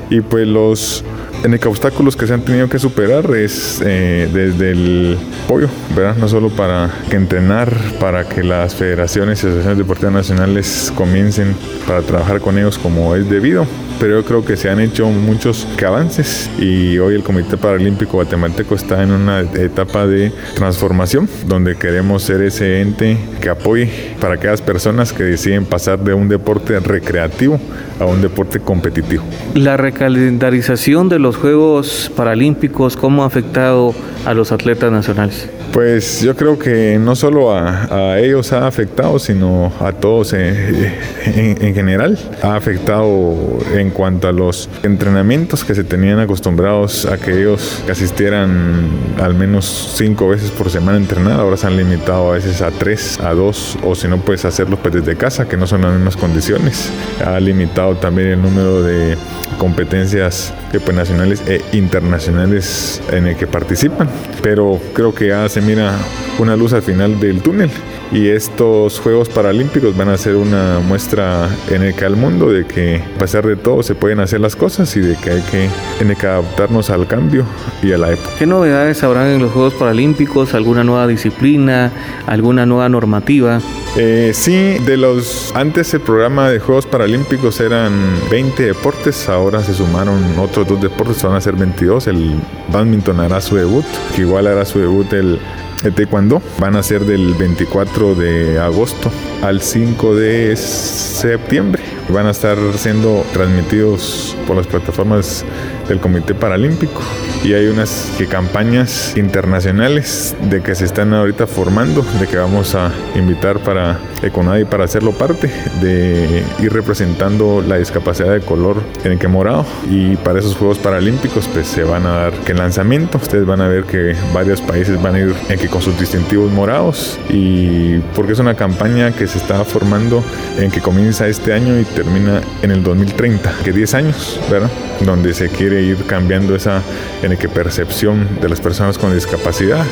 Y 0.09 0.21
pues 0.21 0.47
los 0.47 1.03
en 1.47 1.67
obstáculos 1.67 2.17
que 2.17 2.27
se 2.27 2.33
han 2.33 2.41
tenido 2.41 2.67
que 2.67 2.77
superar 2.77 3.33
es 3.33 3.81
eh, 3.85 4.29
desde 4.33 4.71
el 4.71 5.17
apoyo, 5.45 5.69
¿verdad? 5.95 6.17
No 6.17 6.27
solo 6.27 6.49
para 6.49 6.91
que 7.09 7.15
entrenar, 7.15 7.73
para 8.01 8.27
que 8.27 8.43
las 8.43 8.75
federaciones 8.75 9.41
y 9.41 9.47
asociaciones 9.47 9.77
deportivas 9.77 10.13
nacionales 10.13 10.91
comiencen 10.93 11.55
para 11.87 12.01
trabajar 12.01 12.41
con 12.41 12.57
ellos 12.57 12.77
como 12.77 13.15
es 13.15 13.29
debido, 13.29 13.65
pero 13.97 14.19
yo 14.19 14.25
creo 14.25 14.45
que 14.45 14.57
se 14.57 14.69
han 14.69 14.81
hecho 14.81 15.09
muchos 15.09 15.65
avances 15.85 16.49
y 16.59 16.97
hoy 16.99 17.15
el 17.15 17.23
Comité 17.23 17.55
Paralímpico 17.57 18.13
Guatemalteco 18.13 18.75
está 18.75 19.01
en 19.01 19.11
una 19.11 19.39
etapa 19.39 20.05
de 20.05 20.31
transformación 20.55 21.29
donde 21.47 21.75
queremos 21.75 22.23
ser 22.23 22.41
ese 22.41 22.81
ente 22.81 23.17
que 23.41 23.49
apoye 23.49 24.15
para 24.19 24.35
aquellas 24.35 24.61
personas 24.61 25.13
que 25.13 25.23
deciden 25.23 25.65
pasar 25.65 25.99
de 25.99 26.13
un 26.13 26.27
deporte 26.27 26.77
recreativo 26.79 27.59
a 27.99 28.05
un 28.05 28.21
deporte 28.21 28.59
competitivo. 28.59 29.23
La 29.55 29.77
recalendarización 29.77 31.09
de 31.09 31.19
los 31.19 31.36
Juegos 31.41 32.11
Paralímpicos, 32.15 32.97
¿cómo 32.97 33.23
ha 33.23 33.27
afectado 33.27 33.93
a 34.25 34.33
los 34.33 34.51
atletas 34.51 34.91
nacionales? 34.91 35.49
Pues 35.71 36.21
yo 36.21 36.35
creo 36.35 36.57
que 36.57 36.97
no 36.99 37.15
solo 37.15 37.55
a, 37.55 38.17
ellos 38.19 38.51
ha 38.51 38.65
afectado, 38.65 39.19
sino 39.19 39.71
a 39.79 39.91
todos 39.91 40.33
en, 40.33 40.91
en, 41.25 41.75
general. 41.75 42.17
Ha 42.41 42.55
afectado 42.55 43.35
en 43.75 43.91
cuanto 43.91 44.27
a 44.27 44.31
los 44.31 44.69
entrenamientos 44.81 45.63
que 45.63 45.75
se 45.75 45.83
tenían 45.83 46.19
acostumbrados 46.19 47.05
a 47.05 47.17
que 47.17 47.41
ellos 47.41 47.83
asistieran 47.91 48.89
al 49.21 49.35
menos 49.35 49.93
cinco 49.95 50.29
veces 50.29 50.49
por 50.49 50.71
semana 50.71 50.97
a 50.97 51.01
entrenar. 51.01 51.39
Ahora 51.39 51.57
se 51.57 51.67
han 51.67 51.77
limitado 51.77 52.31
a 52.31 52.33
veces 52.33 52.61
a 52.63 52.71
tres, 52.71 53.19
a 53.19 53.33
dos, 53.35 53.77
o 53.83 53.93
si 53.93 54.07
no 54.07 54.17
puedes 54.17 54.45
hacerlo 54.45 54.77
pues 54.81 54.95
desde 54.95 55.15
casa, 55.15 55.47
que 55.47 55.57
no 55.57 55.67
son 55.67 55.81
las 55.81 55.93
mismas 55.93 56.17
condiciones. 56.17 56.91
Ha 57.23 57.39
limitado 57.39 57.95
también 57.97 58.29
el 58.29 58.41
número 58.41 58.81
de 58.81 59.15
competencias 59.57 60.53
pues, 60.71 60.95
nacionales 60.95 61.41
e 61.47 61.61
internacionales 61.73 63.01
en 63.11 63.27
el 63.27 63.35
que 63.35 63.47
participan. 63.47 64.09
Pero 64.41 64.79
creo 64.93 65.13
que 65.13 65.27
ya 65.27 65.49
se 65.49 65.61
mira 65.61 65.95
una 66.39 66.55
luz 66.55 66.73
al 66.73 66.81
final 66.81 67.19
del 67.19 67.41
túnel 67.41 67.69
y 68.11 68.29
estos 68.29 68.99
Juegos 68.99 69.29
Paralímpicos 69.29 69.95
van 69.95 70.09
a 70.09 70.17
ser 70.17 70.35
una 70.35 70.79
muestra 70.79 71.49
en 71.69 71.83
el 71.83 71.95
que 71.95 72.05
al 72.05 72.15
mundo 72.15 72.49
de 72.51 72.65
que 72.65 73.03
a 73.15 73.19
pesar 73.19 73.45
de 73.45 73.55
todo 73.55 73.83
se 73.83 73.95
pueden 73.95 74.19
hacer 74.19 74.39
las 74.39 74.55
cosas 74.55 74.95
y 74.95 75.01
de 75.01 75.15
que 75.15 75.31
hay 75.31 75.41
que, 75.41 75.69
que 76.15 76.27
adaptarnos 76.27 76.89
al 76.89 77.07
cambio 77.07 77.45
y 77.83 77.91
a 77.91 77.97
la 77.97 78.11
época. 78.11 78.29
¿Qué 78.39 78.45
novedades 78.45 79.03
habrán 79.03 79.27
en 79.27 79.41
los 79.41 79.51
Juegos 79.51 79.73
Paralímpicos? 79.73 80.53
¿Alguna 80.53 80.83
nueva 80.83 81.07
disciplina? 81.07 81.91
¿Alguna 82.25 82.65
nueva 82.65 82.87
normativa? 82.89 83.59
Eh, 83.97 84.31
sí, 84.33 84.77
de 84.85 84.95
los 84.95 85.51
antes 85.55 85.93
el 85.93 86.01
programa 86.01 86.49
de 86.49 86.59
Juegos 86.59 86.85
Paralímpicos 86.85 87.59
eran 87.59 87.93
20 88.29 88.63
deportes, 88.63 89.27
ahora 89.27 89.63
se 89.63 89.73
sumaron 89.73 90.37
otros 90.37 90.67
dos 90.67 90.81
deportes, 90.81 91.21
van 91.23 91.35
a 91.35 91.41
ser 91.41 91.55
22. 91.55 92.07
El 92.07 92.35
badminton 92.71 93.19
hará 93.19 93.41
su 93.41 93.55
debut, 93.55 93.85
que 94.15 94.21
igual 94.21 94.47
hará 94.47 94.65
su 94.65 94.79
debut 94.79 95.11
el 95.13 95.39
de 95.83 95.91
taekwondo. 95.91 96.41
Van 96.59 96.75
a 96.75 96.83
ser 96.83 97.05
del 97.05 97.33
24 97.35 98.15
de 98.15 98.59
agosto 98.59 99.11
al 99.41 99.61
5 99.61 100.15
de 100.15 100.55
septiembre. 100.55 101.96
Van 102.09 102.25
a 102.25 102.31
estar 102.31 102.57
siendo 102.75 103.25
transmitidos 103.33 104.35
por 104.47 104.55
las 104.55 104.65
plataformas 104.65 105.43
del 105.87 105.99
Comité 105.99 106.33
Paralímpico. 106.33 107.01
Y 107.43 107.53
hay 107.53 107.67
unas 107.67 108.11
campañas 108.29 109.15
internacionales 109.17 110.35
de 110.49 110.61
que 110.61 110.73
se 110.75 110.85
están 110.85 111.13
ahorita 111.13 111.47
formando, 111.47 112.05
de 112.19 112.27
que 112.27 112.37
vamos 112.37 112.75
a 112.75 112.91
invitar 113.15 113.59
para 113.59 113.99
Econadi 114.23 114.65
para 114.65 114.85
hacerlo 114.85 115.11
parte, 115.11 115.49
de 115.81 116.43
ir 116.59 116.73
representando 116.73 117.63
la 117.65 117.77
discapacidad 117.77 118.33
de 118.33 118.41
color 118.41 118.81
en 119.03 119.13
el 119.13 119.19
que 119.19 119.27
morado. 119.27 119.65
Y 119.89 120.15
para 120.17 120.39
esos 120.39 120.55
Juegos 120.55 120.79
Paralímpicos 120.79 121.47
pues 121.53 121.67
se 121.67 121.83
van 121.83 122.05
a 122.05 122.11
dar 122.11 122.33
que 122.33 122.53
el 122.53 122.57
lanzamiento, 122.57 123.17
ustedes 123.17 123.45
van 123.45 123.61
a 123.61 123.67
ver 123.67 123.83
que 123.83 124.15
varios 124.33 124.61
países 124.61 125.01
van 125.01 125.15
a 125.15 125.19
ir 125.19 125.35
en 125.49 125.59
que 125.59 125.67
con 125.67 125.81
sus 125.81 125.99
distintivos 125.99 126.51
morados. 126.51 127.19
Y 127.29 127.99
porque 128.15 128.33
es 128.33 128.39
una 128.39 128.55
campaña 128.55 129.11
que 129.11 129.27
se 129.27 129.37
está 129.37 129.63
formando 129.63 130.23
en 130.57 130.71
que 130.71 130.81
comienza 130.81 131.27
este 131.27 131.53
año 131.53 131.79
y 131.79 131.83
termina 131.97 132.41
en 132.61 132.69
el 132.69 132.83
2030, 132.83 133.51
que 133.63 133.71
10 133.71 133.93
años, 133.95 134.39
¿verdad? 134.51 134.69
Donde 135.03 135.33
se 135.33 135.49
quiere 135.49 135.81
ir 135.81 135.97
cambiando 136.05 136.55
esa 136.55 136.83
en 137.23 137.31
el 137.31 137.39
que 137.39 137.49
percepción 137.49 138.39
de 138.39 138.49
las 138.49 138.61
personas 138.61 138.99
con 138.99 139.15
discapacidad 139.15 139.83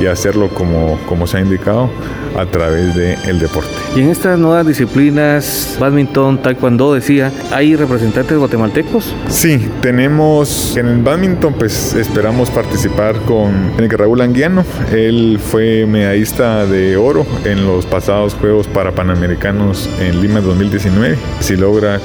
y 0.00 0.06
hacerlo 0.06 0.50
como, 0.50 1.00
como 1.08 1.26
se 1.26 1.38
ha 1.38 1.40
indicado 1.40 1.90
a 2.38 2.46
través 2.46 2.94
del 2.94 3.40
deporte. 3.40 3.70
Y 3.96 4.02
en 4.02 4.10
estas 4.10 4.38
nuevas 4.38 4.64
disciplinas, 4.68 5.76
badminton, 5.80 6.40
taekwondo, 6.40 6.94
decía, 6.94 7.32
¿hay 7.50 7.74
representantes 7.74 8.38
guatemaltecos? 8.38 9.12
Sí, 9.28 9.68
tenemos 9.80 10.76
en 10.76 10.86
el 10.86 11.02
badminton, 11.02 11.54
pues 11.54 11.94
esperamos 11.94 12.50
participar 12.50 13.16
con 13.22 13.72
el 13.78 13.90
Raúl 13.90 14.20
Anguiano. 14.20 14.64
Él 14.92 15.40
fue 15.42 15.86
medallista 15.86 16.66
de 16.66 16.96
oro 16.96 17.26
en 17.44 17.66
los 17.66 17.84
pasados 17.84 18.34
Juegos 18.34 18.68
para 18.68 18.92
Panamericanos 18.92 19.90
en 20.00 20.22
Lima 20.22 20.40
2019. 20.40 21.18
Si 21.48 21.56
logra 21.56 21.96
eh, 21.96 22.00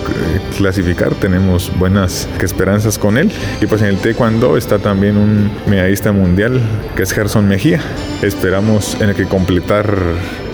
clasificar, 0.56 1.16
tenemos 1.16 1.70
buenas 1.78 2.30
esperanzas 2.42 2.98
con 2.98 3.18
él. 3.18 3.30
Y 3.60 3.66
pues 3.66 3.82
en 3.82 3.90
el 3.90 3.98
taekwondo 3.98 4.56
está 4.56 4.80
también 4.80 5.18
un 5.18 5.52
medallista 5.68 6.14
mundial 6.14 6.62
que 6.96 7.04
es 7.04 7.12
Gerson 7.12 7.50
Mejía. 7.50 7.82
Esperamos 8.22 8.96
en 9.02 9.10
el 9.10 9.16
que 9.16 9.26
completar 9.26 9.98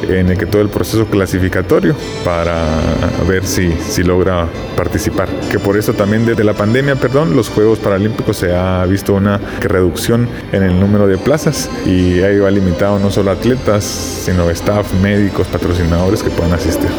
en 0.08 0.30
el 0.30 0.40
que 0.40 0.48
todo 0.48 0.64
el 0.64 0.70
proceso 0.70 1.06
clasificatorio 1.06 1.96
para 2.26 2.66
ver 3.28 3.46
si, 3.46 3.72
si 3.74 4.02
logra 4.02 4.48
participar. 4.76 5.30
Que 5.52 5.60
por 5.60 5.78
eso 5.78 5.94
también 5.94 6.26
desde 6.26 6.44
la 6.44 6.56
pandemia, 6.56 6.96
perdón, 6.96 7.36
los 7.36 7.48
Juegos 7.48 7.78
Paralímpicos 7.78 8.38
se 8.38 8.56
ha 8.56 8.84
visto 8.88 9.14
una 9.14 9.40
reducción 9.60 10.28
en 10.52 10.64
el 10.64 10.80
número 10.80 11.06
de 11.06 11.20
plazas 11.20 11.70
y 11.86 12.22
ahí 12.24 12.40
va 12.40 12.50
limitado 12.50 12.98
no 12.98 13.12
solo 13.12 13.30
atletas, 13.30 13.84
sino 13.84 14.50
staff, 14.50 14.92
médicos, 15.00 15.46
patrocinadores 15.46 16.24
que 16.24 16.32
puedan 16.32 16.54
asistir. 16.54 16.90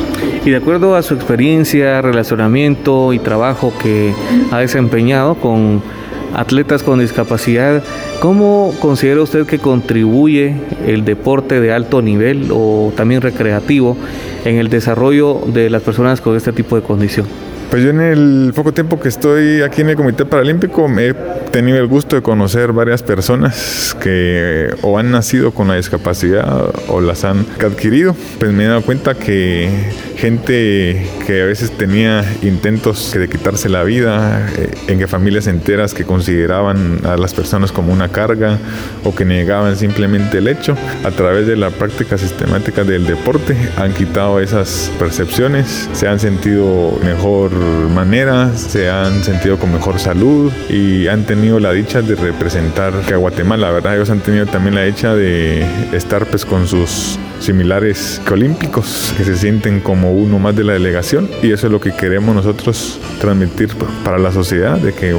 Y 0.45 0.51
de 0.51 0.57
acuerdo 0.57 0.97
a 0.97 1.03
su 1.03 1.15
experiencia, 1.15 2.01
relacionamiento 2.03 3.13
y 3.13 3.19
trabajo 3.19 3.73
que 3.83 4.13
ha 4.51 4.59
desempeñado 4.59 5.35
con 5.35 5.83
atletas 6.35 6.83
con 6.83 7.01
discapacidad, 7.01 7.83
¿cómo 8.21 8.73
considera 8.81 9.21
usted 9.21 9.47
que 9.47 9.59
contribuye 9.59 10.55
el 10.87 11.05
deporte 11.05 11.61
de 11.61 11.73
alto 11.73 12.03
nivel 12.03 12.49
o 12.53 12.93
también 12.97 13.21
recreativo 13.21 13.97
en 14.45 14.57
el 14.57 14.69
desarrollo 14.69 15.41
de 15.47 15.71
las 15.71 15.83
personas 15.83 16.21
con 16.21 16.37
este 16.37 16.53
tipo 16.53 16.77
de 16.77 16.83
condición? 16.83 17.27
Pues 17.71 17.85
yo 17.85 17.91
en 17.91 18.01
el 18.01 18.53
poco 18.53 18.73
tiempo 18.73 18.99
que 18.99 19.09
estoy 19.09 19.63
aquí 19.63 19.83
en 19.83 19.91
el 19.91 19.97
Comité 19.97 20.25
Paralímpico 20.25 20.89
me 20.89 21.11
he 21.11 21.15
tenido 21.53 21.79
el 21.79 21.87
gusto 21.87 22.17
de 22.17 22.23
conocer 22.23 22.73
varias 22.73 23.05
personas 23.05 23.97
que 24.03 24.75
o 24.83 24.99
han 24.99 25.13
nacido 25.13 25.53
con 25.53 25.69
la 25.69 25.77
discapacidad 25.77 26.73
o 26.89 27.01
las 27.01 27.25
han 27.25 27.47
adquirido. 27.65 28.17
Pues 28.41 28.51
me 28.53 28.65
he 28.65 28.67
dado 28.67 28.83
cuenta 28.83 29.15
que 29.15 29.71
gente 30.17 31.09
que 31.27 31.43
a 31.43 31.47
veces 31.47 31.71
tenía 31.71 32.25
intentos 32.43 33.13
de 33.13 33.29
quitarse 33.29 33.69
la 33.69 33.85
vida, 33.85 34.51
eh, 34.57 34.71
en 34.89 34.99
que 34.99 35.07
familias 35.07 35.47
enteras 35.47 35.95
que 35.95 36.05
consideraban 36.05 37.01
a 37.05 37.17
las 37.17 37.35
personas 37.35 37.71
como 37.71 37.93
una 37.93 38.09
carga 38.09 38.59
o 39.05 39.15
que 39.15 39.25
negaban 39.25 39.77
simplemente 39.77 40.39
el 40.39 40.49
hecho, 40.49 40.77
a 41.05 41.11
través 41.13 41.47
de 41.47 41.57
la 41.57 41.71
práctica 41.71 42.19
sistemática 42.19 42.83
del 42.83 43.07
deporte 43.07 43.57
han 43.77 43.95
quitado 43.95 44.41
esas 44.41 44.91
percepciones, 44.99 45.89
se 45.93 46.09
han 46.09 46.19
sentido 46.19 46.99
mejor 47.03 47.60
manera, 47.95 48.51
se 48.57 48.91
han 48.91 49.23
sentido 49.25 49.59
con 49.59 49.73
mejor 49.73 49.99
salud 49.99 50.53
y 50.69 51.07
han 51.09 51.25
tenido 51.25 51.59
la 51.61 51.73
dicha 51.73 52.03
de 52.03 52.15
representar 52.15 52.93
que 53.07 53.15
a 53.15 53.17
Guatemala, 53.17 53.71
¿verdad? 53.71 53.97
Ellos 53.97 54.11
han 54.11 54.21
tenido 54.21 54.47
también 54.47 54.75
la 54.75 54.83
dicha 54.83 55.15
de 55.15 55.67
estar 55.93 56.27
pues 56.27 56.45
con 56.45 56.67
sus 56.67 57.19
similares 57.41 58.21
que 58.25 58.35
olímpicos, 58.35 59.13
que 59.17 59.25
se 59.25 59.37
sienten 59.37 59.81
como 59.81 60.13
uno 60.13 60.39
más 60.39 60.55
de 60.55 60.65
la 60.65 60.75
delegación 60.75 61.29
y 61.43 61.53
eso 61.53 61.67
es 61.67 61.73
lo 61.73 61.81
que 61.81 61.93
queremos 61.93 62.35
nosotros 62.35 63.01
transmitir 63.21 63.71
para 64.05 64.19
la 64.19 64.31
sociedad, 64.31 64.79
de 64.79 64.93
que 64.93 65.17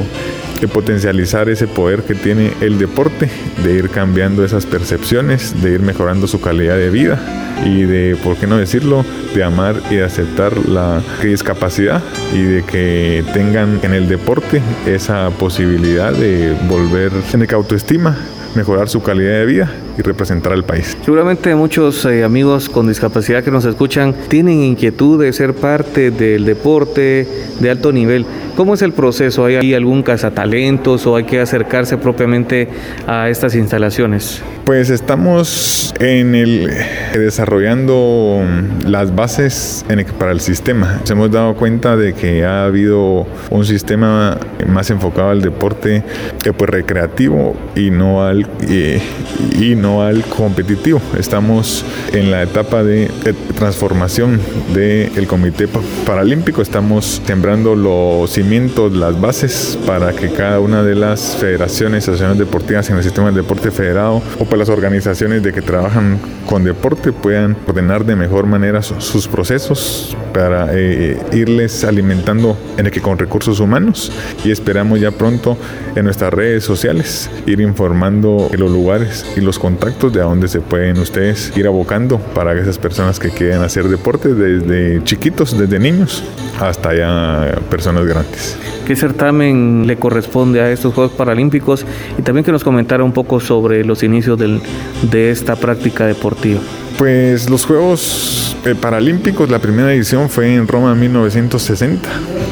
de 0.62 0.68
potencializar 0.68 1.48
ese 1.48 1.66
poder 1.66 2.04
que 2.04 2.14
tiene 2.14 2.52
el 2.60 2.78
deporte, 2.78 3.28
de 3.64 3.72
ir 3.72 3.88
cambiando 3.88 4.44
esas 4.44 4.64
percepciones, 4.64 5.60
de 5.60 5.72
ir 5.72 5.80
mejorando 5.80 6.28
su 6.28 6.40
calidad 6.40 6.76
de 6.76 6.88
vida 6.88 7.20
y 7.66 7.82
de, 7.82 8.16
por 8.22 8.36
qué 8.36 8.46
no 8.46 8.56
decirlo, 8.56 9.04
de 9.34 9.42
amar 9.42 9.74
y 9.90 9.98
aceptar 9.98 10.56
la 10.68 11.02
discapacidad 11.20 12.00
y 12.32 12.42
de 12.42 12.62
que 12.62 13.24
tengan 13.34 13.80
en 13.82 13.92
el 13.92 14.08
deporte 14.08 14.62
esa 14.86 15.30
posibilidad 15.30 16.12
de 16.12 16.56
volver 16.68 17.10
en 17.32 17.52
autoestima 17.52 18.16
mejorar 18.54 18.88
su 18.88 19.02
calidad 19.02 19.32
de 19.32 19.46
vida 19.46 19.70
y 19.96 20.02
representar 20.02 20.52
al 20.52 20.64
país. 20.64 20.96
Seguramente 21.04 21.54
muchos 21.54 22.04
eh, 22.04 22.24
amigos 22.24 22.68
con 22.68 22.88
discapacidad 22.88 23.42
que 23.42 23.50
nos 23.50 23.64
escuchan 23.64 24.14
tienen 24.28 24.62
inquietud 24.62 25.22
de 25.22 25.32
ser 25.32 25.54
parte 25.54 26.10
del 26.10 26.44
deporte 26.44 27.26
de 27.60 27.70
alto 27.70 27.92
nivel. 27.92 28.26
¿Cómo 28.56 28.74
es 28.74 28.82
el 28.82 28.92
proceso? 28.92 29.46
¿Hay 29.46 29.74
algún 29.74 30.02
cazatalentos 30.02 31.06
o 31.06 31.16
hay 31.16 31.24
que 31.24 31.40
acercarse 31.40 31.96
propiamente 31.96 32.68
a 33.06 33.28
estas 33.28 33.54
instalaciones? 33.54 34.42
Pues 34.64 34.90
estamos 34.90 35.94
en 35.98 36.34
el 36.34 36.70
desarrollando 37.14 38.42
las 38.86 39.14
bases 39.14 39.84
para 40.18 40.32
el 40.32 40.40
sistema. 40.40 40.98
Nos 41.00 41.10
hemos 41.10 41.30
dado 41.30 41.54
cuenta 41.54 41.96
de 41.96 42.12
que 42.12 42.44
ha 42.44 42.64
habido 42.64 43.26
un 43.50 43.64
sistema 43.64 44.38
más 44.66 44.90
enfocado 44.90 45.30
al 45.30 45.42
deporte 45.42 46.02
eh, 46.44 46.52
pues 46.56 46.70
recreativo 46.70 47.56
y 47.74 47.90
no 47.90 48.24
al 48.24 48.46
y, 48.62 49.74
no 49.74 49.81
al 49.82 50.22
competitivo. 50.24 51.00
Estamos 51.18 51.84
en 52.12 52.30
la 52.30 52.42
etapa 52.42 52.84
de, 52.84 53.10
transformación 53.56 54.40
del 54.72 55.26
Comité 55.26 55.66
Paralímpico. 56.06 56.62
Estamos 56.62 57.20
sembrando 57.26 57.74
los 57.74 58.30
cimientos, 58.30 58.92
las 58.92 59.20
bases 59.20 59.76
para 59.84 60.12
que 60.12 60.30
cada 60.30 60.60
una 60.60 60.84
de 60.84 60.94
las 60.94 61.36
federaciones, 61.36 62.04
asociaciones 62.04 62.38
deportivas 62.38 62.88
en 62.90 62.96
el 62.96 63.02
sistema 63.02 63.26
del 63.26 63.36
deporte 63.36 63.72
federado 63.72 64.22
o 64.38 64.44
para 64.44 64.58
las 64.58 64.68
organizaciones 64.68 65.42
de 65.42 65.52
que 65.52 65.62
trabajan 65.62 66.18
con 66.46 66.62
deporte 66.62 67.12
puedan 67.12 67.56
ordenar 67.66 68.04
de 68.04 68.14
mejor 68.14 68.46
manera 68.46 68.82
sus 68.82 69.26
procesos 69.26 70.16
para 70.32 70.68
eh, 70.72 71.18
irles 71.32 71.84
alimentando 71.84 72.56
en 72.76 72.86
el 72.86 72.92
que 72.92 73.00
con 73.00 73.18
recursos 73.18 73.58
humanos 73.58 74.12
y 74.44 74.50
esperamos 74.50 75.00
ya 75.00 75.10
pronto 75.10 75.56
en 75.96 76.04
nuestras 76.04 76.32
redes 76.32 76.64
sociales 76.64 77.30
ir 77.46 77.60
informando 77.60 78.48
los 78.56 78.70
lugares 78.70 79.26
y 79.36 79.40
los 79.40 79.58
contactos 79.58 79.71
de 80.12 80.20
a 80.20 80.24
dónde 80.24 80.48
se 80.48 80.60
pueden 80.60 80.98
ustedes 80.98 81.52
ir 81.56 81.66
abocando 81.66 82.18
para 82.18 82.52
esas 82.54 82.78
personas 82.78 83.18
que 83.18 83.30
quieran 83.30 83.62
hacer 83.62 83.88
deporte 83.88 84.34
desde 84.34 85.02
chiquitos, 85.04 85.58
desde 85.58 85.78
niños 85.78 86.22
hasta 86.60 86.94
ya 86.94 87.58
personas 87.70 88.06
grandes. 88.06 88.56
¿Qué 88.86 88.96
certamen 88.96 89.86
le 89.86 89.96
corresponde 89.96 90.60
a 90.60 90.70
estos 90.70 90.94
Juegos 90.94 91.12
Paralímpicos? 91.12 91.84
Y 92.18 92.22
también 92.22 92.44
que 92.44 92.52
nos 92.52 92.64
comentara 92.64 93.02
un 93.04 93.12
poco 93.12 93.40
sobre 93.40 93.84
los 93.84 94.02
inicios 94.02 94.38
de 94.38 95.30
esta 95.30 95.56
práctica 95.56 96.06
deportiva. 96.06 96.60
Pues 96.98 97.48
los 97.48 97.64
Juegos 97.64 98.56
eh, 98.64 98.74
Paralímpicos, 98.80 99.50
la 99.50 99.58
primera 99.58 99.92
edición 99.92 100.28
fue 100.28 100.54
en 100.54 100.68
Roma 100.68 100.92
en 100.92 101.00
1960. 101.00 102.08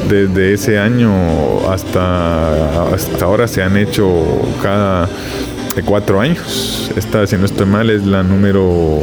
Desde 0.09 0.53
ese 0.53 0.77
año 0.77 1.69
hasta, 1.69 2.93
hasta 2.93 3.25
ahora 3.25 3.47
se 3.47 3.63
han 3.63 3.77
hecho 3.77 4.09
cada 4.61 5.07
cuatro 5.85 6.19
años. 6.19 6.91
Esta, 6.95 7.25
si 7.25 7.37
no 7.37 7.45
estoy 7.45 7.65
mal, 7.65 7.89
es 7.89 8.05
la 8.05 8.23
número 8.23 8.99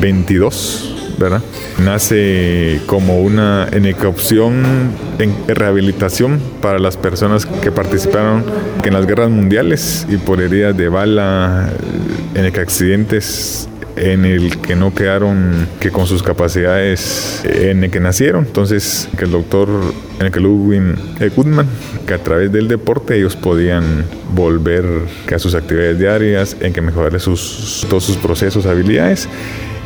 22. 0.00 0.92
¿verdad? 1.18 1.40
Nace 1.78 2.82
como 2.86 3.20
una 3.20 3.68
opción 4.06 4.92
en 5.18 5.34
rehabilitación 5.48 6.40
para 6.60 6.78
las 6.78 6.98
personas 6.98 7.46
que 7.46 7.72
participaron 7.72 8.44
en 8.84 8.92
las 8.92 9.06
guerras 9.06 9.30
mundiales 9.30 10.06
y 10.10 10.18
por 10.18 10.42
heridas 10.42 10.76
de 10.76 10.88
bala, 10.90 11.70
en 12.34 12.44
accidentes 12.60 13.66
en 13.96 14.24
el 14.24 14.58
que 14.58 14.76
no 14.76 14.94
quedaron 14.94 15.68
que 15.80 15.90
con 15.90 16.06
sus 16.06 16.22
capacidades 16.22 17.42
en 17.44 17.84
el 17.84 17.90
que 17.90 18.00
nacieron. 18.00 18.44
Entonces, 18.46 19.08
que 19.16 19.24
el 19.24 19.30
doctor 19.30 19.68
en 20.18 20.26
el 20.26 20.32
que 20.32 20.40
Ludwig 20.40 21.34
Goodman, 21.34 21.66
que 22.06 22.14
a 22.14 22.18
través 22.18 22.52
del 22.52 22.68
deporte 22.68 23.16
ellos 23.16 23.36
podían 23.36 24.04
volver 24.34 24.84
a 25.34 25.38
sus 25.38 25.54
actividades 25.54 25.98
diarias, 25.98 26.56
en 26.60 26.72
que 26.72 26.80
mejorarle 26.80 27.18
sus, 27.18 27.86
todos 27.88 28.04
sus 28.04 28.16
procesos, 28.16 28.66
habilidades 28.66 29.28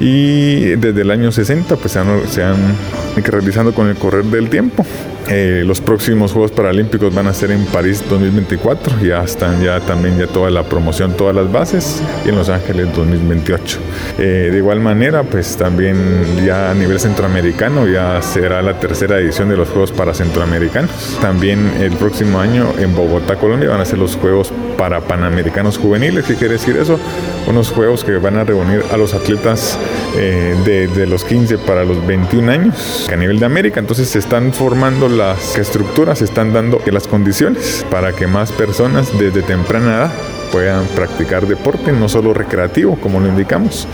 y 0.00 0.76
desde 0.76 1.02
el 1.02 1.10
año 1.10 1.30
60 1.30 1.76
pues 1.76 1.92
se 1.92 1.98
han, 1.98 2.26
se 2.26 2.42
han 2.42 2.76
realizando 3.16 3.74
con 3.74 3.88
el 3.88 3.96
correr 3.96 4.24
del 4.24 4.48
tiempo. 4.48 4.84
Eh, 5.28 5.62
los 5.64 5.80
próximos 5.80 6.32
Juegos 6.32 6.50
Paralímpicos 6.50 7.14
van 7.14 7.26
a 7.26 7.34
ser 7.34 7.50
en 7.52 7.64
París 7.66 8.02
2024, 8.08 9.00
ya 9.00 9.22
están 9.22 9.62
ya 9.62 9.78
también 9.78 10.18
ya 10.18 10.26
toda 10.26 10.50
la 10.50 10.64
promoción, 10.64 11.16
todas 11.16 11.36
las 11.36 11.52
bases, 11.52 12.02
y 12.24 12.30
en 12.30 12.36
Los 12.36 12.48
Ángeles 12.48 12.88
2028. 12.96 13.78
Eh, 14.18 14.48
de 14.50 14.58
igual 14.58 14.80
manera, 14.80 15.22
pues 15.22 15.56
también 15.56 15.96
ya 16.44 16.70
a 16.70 16.74
nivel 16.74 17.00
centroamericano 17.00 17.88
ya 17.88 18.20
será 18.22 18.62
la 18.62 18.78
tercera 18.78 19.18
edición 19.18 19.48
de 19.48 19.56
los 19.56 19.68
Juegos 19.68 19.92
para 19.92 20.14
Centroamericanos. 20.14 20.90
También 21.20 21.72
el 21.80 21.92
próximo 21.92 22.40
año 22.40 22.72
en 22.78 22.94
Bogotá, 22.94 23.36
Colombia, 23.36 23.70
van 23.70 23.80
a 23.80 23.84
ser 23.84 23.98
los 23.98 24.16
Juegos 24.16 24.52
para 24.76 25.00
Panamericanos 25.00 25.78
Juveniles. 25.78 26.24
¿Qué 26.24 26.34
quiere 26.34 26.54
decir 26.54 26.76
eso? 26.76 26.98
Unos 27.46 27.70
Juegos 27.70 28.04
que 28.04 28.16
van 28.16 28.36
a 28.36 28.44
reunir 28.44 28.82
a 28.92 28.96
los 28.96 29.14
atletas 29.14 29.78
eh, 30.16 30.54
de, 30.64 31.06
los 31.06 31.24
15 31.24 31.58
para 31.58 31.84
los 31.84 32.06
21 32.06 32.50
años 32.50 33.08
a 33.12 33.16
nivel 33.16 33.38
de 33.38 33.46
América. 33.46 33.80
Entonces 33.80 34.08
se 34.08 34.18
están 34.18 34.52
formando 34.52 35.08
las 35.08 35.56
estructuras, 35.56 36.18
se 36.18 36.24
están 36.24 36.52
dando 36.52 36.80
las 36.90 37.06
condiciones 37.06 37.86
para 37.90 38.12
que 38.12 38.26
más 38.26 38.52
personas 38.52 39.16
desde 39.18 39.42
temprana 39.42 39.96
edad 39.96 40.12
puedan 40.52 40.86
practicar 40.88 41.46
deporte, 41.46 41.92
no 41.92 42.08
solo 42.08 42.34
recreativo, 42.34 42.96
como 42.96 43.20
lo 43.20 43.28
indicamos. 43.28 43.86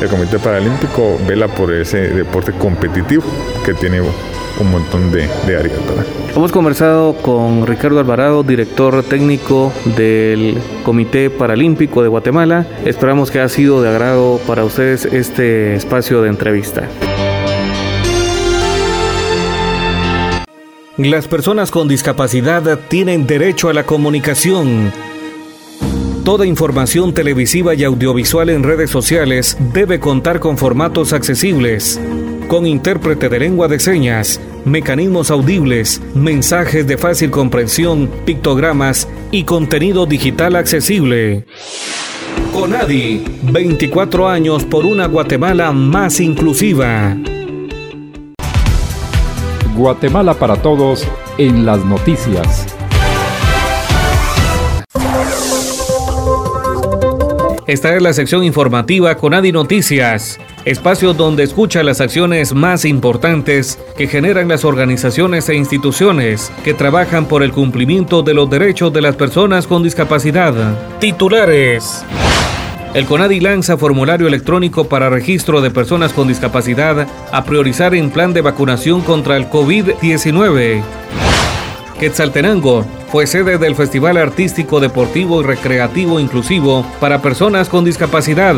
El 0.00 0.08
Comité 0.08 0.38
Paralímpico 0.38 1.18
vela 1.26 1.48
por 1.48 1.72
ese 1.72 2.08
deporte 2.08 2.52
competitivo 2.52 3.24
que 3.64 3.74
tiene 3.74 4.00
un 4.00 4.70
montón 4.70 5.10
de, 5.10 5.28
de 5.46 5.56
áreas. 5.56 5.78
Hemos 6.34 6.52
conversado 6.52 7.14
con 7.14 7.66
Ricardo 7.66 8.00
Alvarado, 8.00 8.42
director 8.42 9.02
técnico 9.04 9.72
del 9.96 10.58
Comité 10.84 11.30
Paralímpico 11.30 12.02
de 12.02 12.08
Guatemala. 12.08 12.66
Esperamos 12.84 13.30
que 13.30 13.40
ha 13.40 13.48
sido 13.48 13.82
de 13.82 13.88
agrado 13.88 14.40
para 14.46 14.64
ustedes 14.64 15.04
este 15.06 15.74
espacio 15.76 16.22
de 16.22 16.28
entrevista. 16.28 16.88
Las 20.96 21.26
personas 21.26 21.72
con 21.72 21.88
discapacidad 21.88 22.78
tienen 22.86 23.26
derecho 23.26 23.68
a 23.68 23.72
la 23.72 23.84
comunicación. 23.84 24.92
Toda 26.24 26.46
información 26.46 27.12
televisiva 27.12 27.74
y 27.74 27.84
audiovisual 27.84 28.48
en 28.48 28.62
redes 28.62 28.88
sociales 28.88 29.58
debe 29.74 30.00
contar 30.00 30.40
con 30.40 30.56
formatos 30.56 31.12
accesibles, 31.12 32.00
con 32.48 32.66
intérprete 32.66 33.28
de 33.28 33.40
lengua 33.40 33.68
de 33.68 33.78
señas, 33.78 34.40
mecanismos 34.64 35.30
audibles, 35.30 36.00
mensajes 36.14 36.86
de 36.86 36.96
fácil 36.96 37.30
comprensión, 37.30 38.10
pictogramas 38.24 39.06
y 39.32 39.44
contenido 39.44 40.06
digital 40.06 40.56
accesible. 40.56 41.44
Conadi, 42.54 43.22
24 43.42 44.26
años 44.26 44.64
por 44.64 44.86
una 44.86 45.06
Guatemala 45.06 45.72
más 45.72 46.20
inclusiva. 46.20 47.18
Guatemala 49.76 50.32
para 50.32 50.56
Todos 50.56 51.06
en 51.36 51.66
las 51.66 51.84
noticias. 51.84 52.73
Esta 57.66 57.96
es 57.96 58.02
la 58.02 58.12
sección 58.12 58.44
informativa 58.44 59.14
con 59.16 59.32
Adi 59.32 59.50
Noticias, 59.50 60.38
espacio 60.66 61.14
donde 61.14 61.44
escucha 61.44 61.82
las 61.82 62.02
acciones 62.02 62.52
más 62.52 62.84
importantes 62.84 63.78
que 63.96 64.06
generan 64.06 64.48
las 64.48 64.66
organizaciones 64.66 65.48
e 65.48 65.54
instituciones 65.54 66.52
que 66.62 66.74
trabajan 66.74 67.24
por 67.24 67.42
el 67.42 67.52
cumplimiento 67.52 68.22
de 68.22 68.34
los 68.34 68.50
derechos 68.50 68.92
de 68.92 69.00
las 69.00 69.16
personas 69.16 69.66
con 69.66 69.82
discapacidad. 69.82 70.52
Titulares. 71.00 72.04
El 72.92 73.06
CONADI 73.06 73.40
lanza 73.40 73.78
formulario 73.78 74.28
electrónico 74.28 74.86
para 74.86 75.08
registro 75.08 75.62
de 75.62 75.70
personas 75.70 76.12
con 76.12 76.28
discapacidad 76.28 77.08
a 77.32 77.44
priorizar 77.44 77.94
en 77.94 78.10
plan 78.10 78.34
de 78.34 78.42
vacunación 78.42 79.00
contra 79.00 79.38
el 79.38 79.48
COVID-19. 79.48 80.82
Quetzaltenango 82.04 82.84
fue 83.10 83.26
sede 83.26 83.56
del 83.56 83.74
Festival 83.74 84.18
Artístico, 84.18 84.78
Deportivo 84.78 85.40
y 85.40 85.44
Recreativo 85.44 86.20
Inclusivo 86.20 86.84
para 87.00 87.22
personas 87.22 87.70
con 87.70 87.82
discapacidad. 87.82 88.54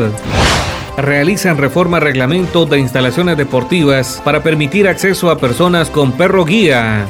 Realizan 0.97 1.55
reforma 1.57 2.01
reglamento 2.01 2.65
de 2.65 2.79
instalaciones 2.79 3.37
deportivas 3.37 4.21
para 4.25 4.43
permitir 4.43 4.85
acceso 4.85 5.31
a 5.31 5.37
personas 5.37 5.89
con 5.89 6.11
perro 6.11 6.43
guía. 6.43 7.05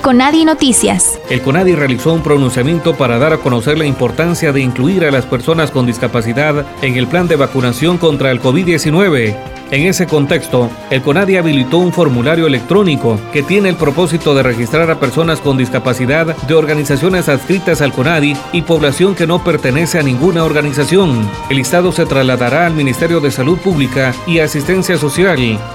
Conadi 0.00 0.46
Noticias. 0.46 1.20
El 1.28 1.42
CONADI 1.42 1.74
realizó 1.74 2.14
un 2.14 2.22
pronunciamiento 2.22 2.94
para 2.94 3.18
dar 3.18 3.34
a 3.34 3.38
conocer 3.38 3.76
la 3.76 3.84
importancia 3.84 4.52
de 4.52 4.62
incluir 4.62 5.04
a 5.04 5.10
las 5.10 5.26
personas 5.26 5.70
con 5.70 5.84
discapacidad 5.84 6.64
en 6.80 6.96
el 6.96 7.06
plan 7.06 7.28
de 7.28 7.36
vacunación 7.36 7.98
contra 7.98 8.30
el 8.30 8.40
COVID-19 8.40 9.55
en 9.70 9.86
ese 9.86 10.06
contexto, 10.06 10.70
el 10.90 11.02
CONADI 11.02 11.36
habilitó 11.36 11.78
un 11.78 11.92
formulario 11.92 12.46
electrónico 12.46 13.18
que 13.32 13.42
tiene 13.42 13.68
el 13.68 13.76
propósito 13.76 14.34
de 14.34 14.42
registrar 14.42 14.90
a 14.90 15.00
personas 15.00 15.40
con 15.40 15.58
discapacidad 15.58 16.36
de 16.36 16.54
organizaciones 16.54 17.28
adscritas 17.28 17.80
al 17.82 17.92
CONADI 17.92 18.36
y 18.52 18.62
población 18.62 19.14
que 19.14 19.26
no 19.26 19.42
pertenece 19.42 19.98
a 19.98 20.02
ninguna 20.02 20.44
organización. 20.44 21.28
El 21.50 21.56
listado 21.56 21.92
se 21.92 22.06
trasladará 22.06 22.66
al 22.66 22.74
Ministerio 22.74 23.20
de 23.20 23.30
Salud 23.30 23.58
Pública 23.58 24.14
y 24.26 24.38
Asistencia 24.38 24.96
Social 24.96 25.26